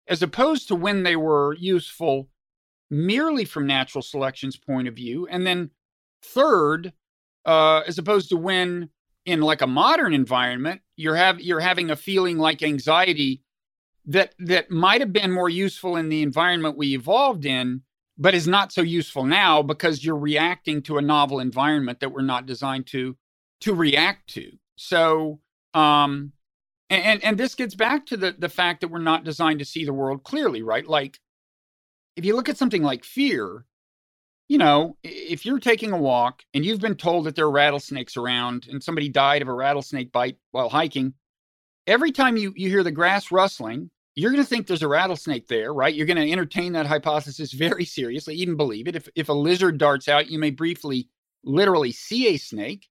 [0.08, 2.30] as opposed to when they were useful
[2.92, 5.26] merely from natural selection's point of view.
[5.28, 5.72] And then
[6.22, 6.94] third,
[7.46, 8.90] uh, as opposed to when
[9.26, 13.42] in like a modern environment, you're have you're having a feeling like anxiety
[14.06, 17.82] that that might have been more useful in the environment we evolved in,
[18.18, 22.22] but is not so useful now because you're reacting to a novel environment that we're
[22.22, 23.16] not designed to
[23.62, 24.52] to react to.
[24.76, 25.40] So
[25.74, 26.34] Um,
[26.90, 29.66] and, and, and this gets back to the the fact that we're not designed to
[29.66, 30.86] see the world clearly, right?
[30.86, 31.20] Like,
[32.16, 33.66] if you look at something like fear,
[34.48, 38.18] you know, if you're taking a walk and you've been told that there are rattlesnakes
[38.18, 41.14] around and somebody died of a rattlesnake bite while hiking,
[41.88, 45.48] every time you, you hear the grass rustling, you're going to think there's a rattlesnake
[45.48, 45.96] there, right?
[45.96, 48.96] You're going to entertain that hypothesis very seriously, even believe it.
[48.96, 51.08] If, if a lizard darts out, you may briefly,
[51.44, 52.88] literally see a snake.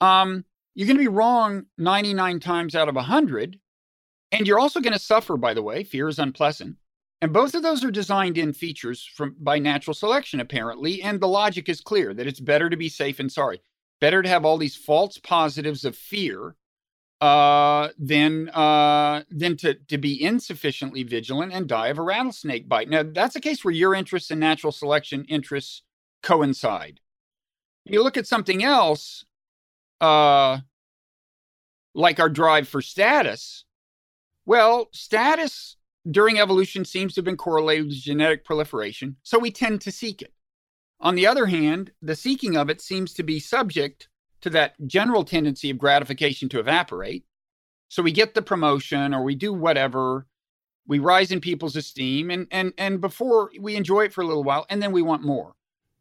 [0.00, 0.44] Um,
[0.74, 3.58] you're going to be wrong 99 times out of 100.
[4.32, 5.82] And you're also going to suffer, by the way.
[5.82, 6.76] Fear is unpleasant.
[7.22, 11.02] And both of those are designed in features from by natural selection, apparently.
[11.02, 13.60] And the logic is clear that it's better to be safe and sorry.
[14.00, 16.56] Better to have all these false positives of fear
[17.20, 22.88] uh, than uh, than to to be insufficiently vigilant and die of a rattlesnake bite.
[22.88, 25.82] Now that's a case where your interests and natural selection interests
[26.22, 27.00] coincide.
[27.84, 29.26] You look at something else,
[30.00, 30.58] uh,
[31.94, 33.64] like our drive for status.
[34.46, 35.76] Well, status
[36.10, 40.22] during evolution seems to have been correlated with genetic proliferation, so we tend to seek
[40.22, 40.32] it.
[41.00, 44.08] On the other hand, the seeking of it seems to be subject
[44.42, 47.24] to that general tendency of gratification to evaporate.
[47.88, 50.26] So we get the promotion or we do whatever,
[50.86, 54.44] we rise in people's esteem and and and before we enjoy it for a little
[54.44, 55.54] while and then we want more.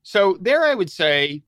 [0.04, 1.44] So there I would say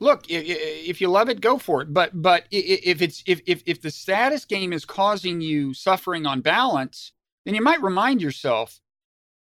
[0.00, 3.80] look, if you love it go for it, but but if it's if if if
[3.80, 7.12] the status game is causing you suffering on balance,
[7.44, 8.80] then you might remind yourself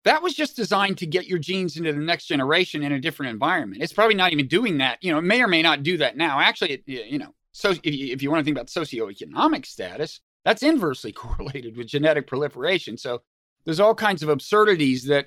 [0.04, 3.30] that was just designed to get your genes into the next generation in a different
[3.30, 3.82] environment.
[3.82, 4.98] It's probably not even doing that.
[5.00, 6.40] You know, it may or may not do that now.
[6.40, 10.20] Actually, it, you know, so if you, if you want to think about socioeconomic status,
[10.44, 12.96] that's inversely correlated with genetic proliferation.
[12.96, 13.22] So
[13.64, 15.26] there's all kinds of absurdities that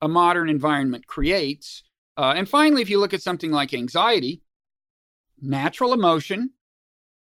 [0.00, 1.82] a modern environment creates.
[2.16, 4.42] Uh, and finally, if you look at something like anxiety,
[5.40, 6.50] natural emotion.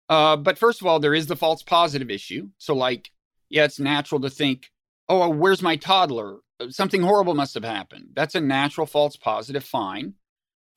[0.09, 2.49] Uh, but first of all, there is the false positive issue.
[2.57, 3.11] So, like,
[3.49, 4.71] yeah, it's natural to think,
[5.11, 6.37] oh, where's my toddler?
[6.69, 8.09] something horrible must have happened.
[8.13, 9.63] That's a natural false positive.
[9.63, 10.13] Fine.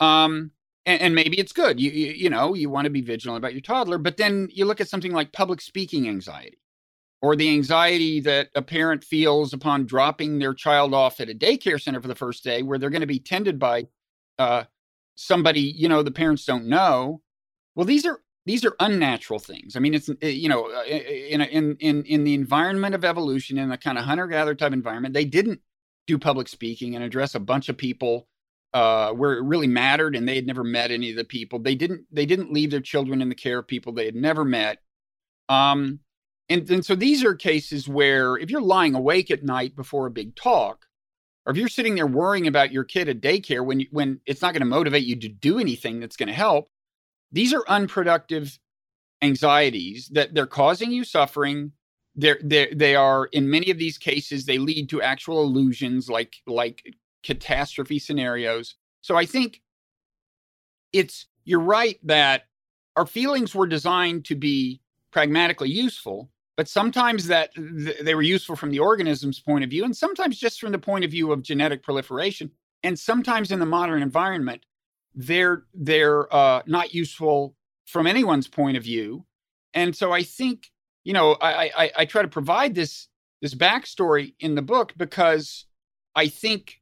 [0.00, 0.52] Um,
[0.86, 1.80] and, and maybe it's good.
[1.80, 4.64] You, you, you know you want to be vigilant about your toddler, but then you
[4.64, 6.58] look at something like public speaking anxiety,
[7.22, 11.80] or the anxiety that a parent feels upon dropping their child off at a daycare
[11.80, 13.86] center for the first day, where they're going to be tended by
[14.38, 14.64] uh,
[15.14, 17.20] somebody you know the parents don't know.
[17.74, 19.76] Well, these are these are unnatural things.
[19.76, 23.04] I mean, it's eh, you know, eh, eh, in in in in the environment of
[23.04, 25.60] evolution, in the kind of hunter gatherer type environment, they didn't
[26.06, 28.28] do public speaking and address a bunch of people
[28.74, 31.74] uh, where it really mattered and they had never met any of the people they
[31.74, 34.78] didn't they didn't leave their children in the care of people they had never met
[35.48, 36.00] um,
[36.48, 40.10] and, and so these are cases where if you're lying awake at night before a
[40.10, 40.86] big talk
[41.46, 44.42] or if you're sitting there worrying about your kid at daycare when you, when it's
[44.42, 46.68] not going to motivate you to do anything that's going to help
[47.34, 48.58] these are unproductive
[49.20, 51.72] anxieties that they're causing you suffering.
[52.14, 56.36] They're, they're they are in many of these cases they lead to actual illusions like
[56.46, 56.82] like
[57.24, 58.76] catastrophe scenarios.
[59.00, 59.60] So i think
[60.92, 62.44] it's you're right that
[62.96, 64.80] our feelings were designed to be
[65.10, 69.84] pragmatically useful but sometimes that th- they were useful from the organism's point of view
[69.84, 72.50] and sometimes just from the point of view of genetic proliferation
[72.84, 74.64] and sometimes in the modern environment
[75.14, 77.54] they're they're uh, not useful
[77.86, 79.24] from anyone's point of view.
[79.72, 80.70] And so i think
[81.04, 83.08] you know, I, I, I try to provide this
[83.42, 85.66] this backstory in the book because
[86.16, 86.80] I think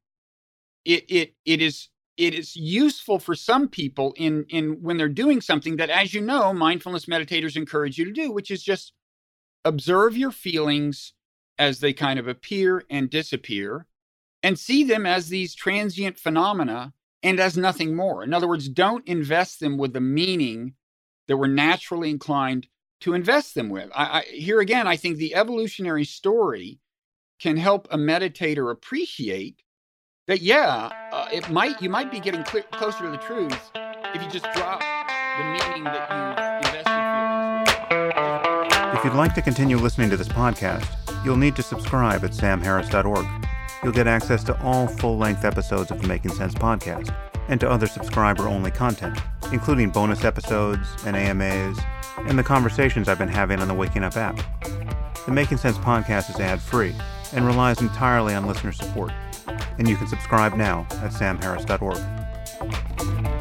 [0.85, 5.41] it it it is it is useful for some people in in when they're doing
[5.41, 8.93] something that, as you know, mindfulness meditators encourage you to do, which is just
[9.65, 11.15] observe your feelings
[11.59, 13.87] as they kind of appear and disappear,
[14.43, 16.93] and see them as these transient phenomena
[17.23, 18.23] and as nothing more.
[18.23, 20.75] In other words, don't invest them with the meaning
[21.29, 22.67] that we're naturally inclined
[23.01, 23.91] to invest them with.
[23.95, 26.79] I, I, here again, I think the evolutionary story
[27.41, 29.63] can help a meditator appreciate
[30.29, 30.41] that.
[30.41, 33.71] Yeah, uh, it might you might be getting cl- closer to the truth
[34.15, 36.17] if you just drop the meaning that you
[36.69, 37.13] invested.
[38.97, 40.87] If you'd like to continue listening to this podcast,
[41.25, 43.27] you'll need to subscribe at samharris.org.
[43.83, 47.15] You'll get access to all full-length episodes of the Making Sense podcast
[47.49, 49.19] and to other subscriber-only content,
[49.53, 51.79] including bonus episodes and AMAs
[52.19, 54.39] and the conversations I've been having on the Waking Up app.
[55.27, 56.95] The Making Sense podcast is ad free
[57.33, 59.13] and relies entirely on listener support,
[59.79, 63.32] and you can subscribe now at samharris.org.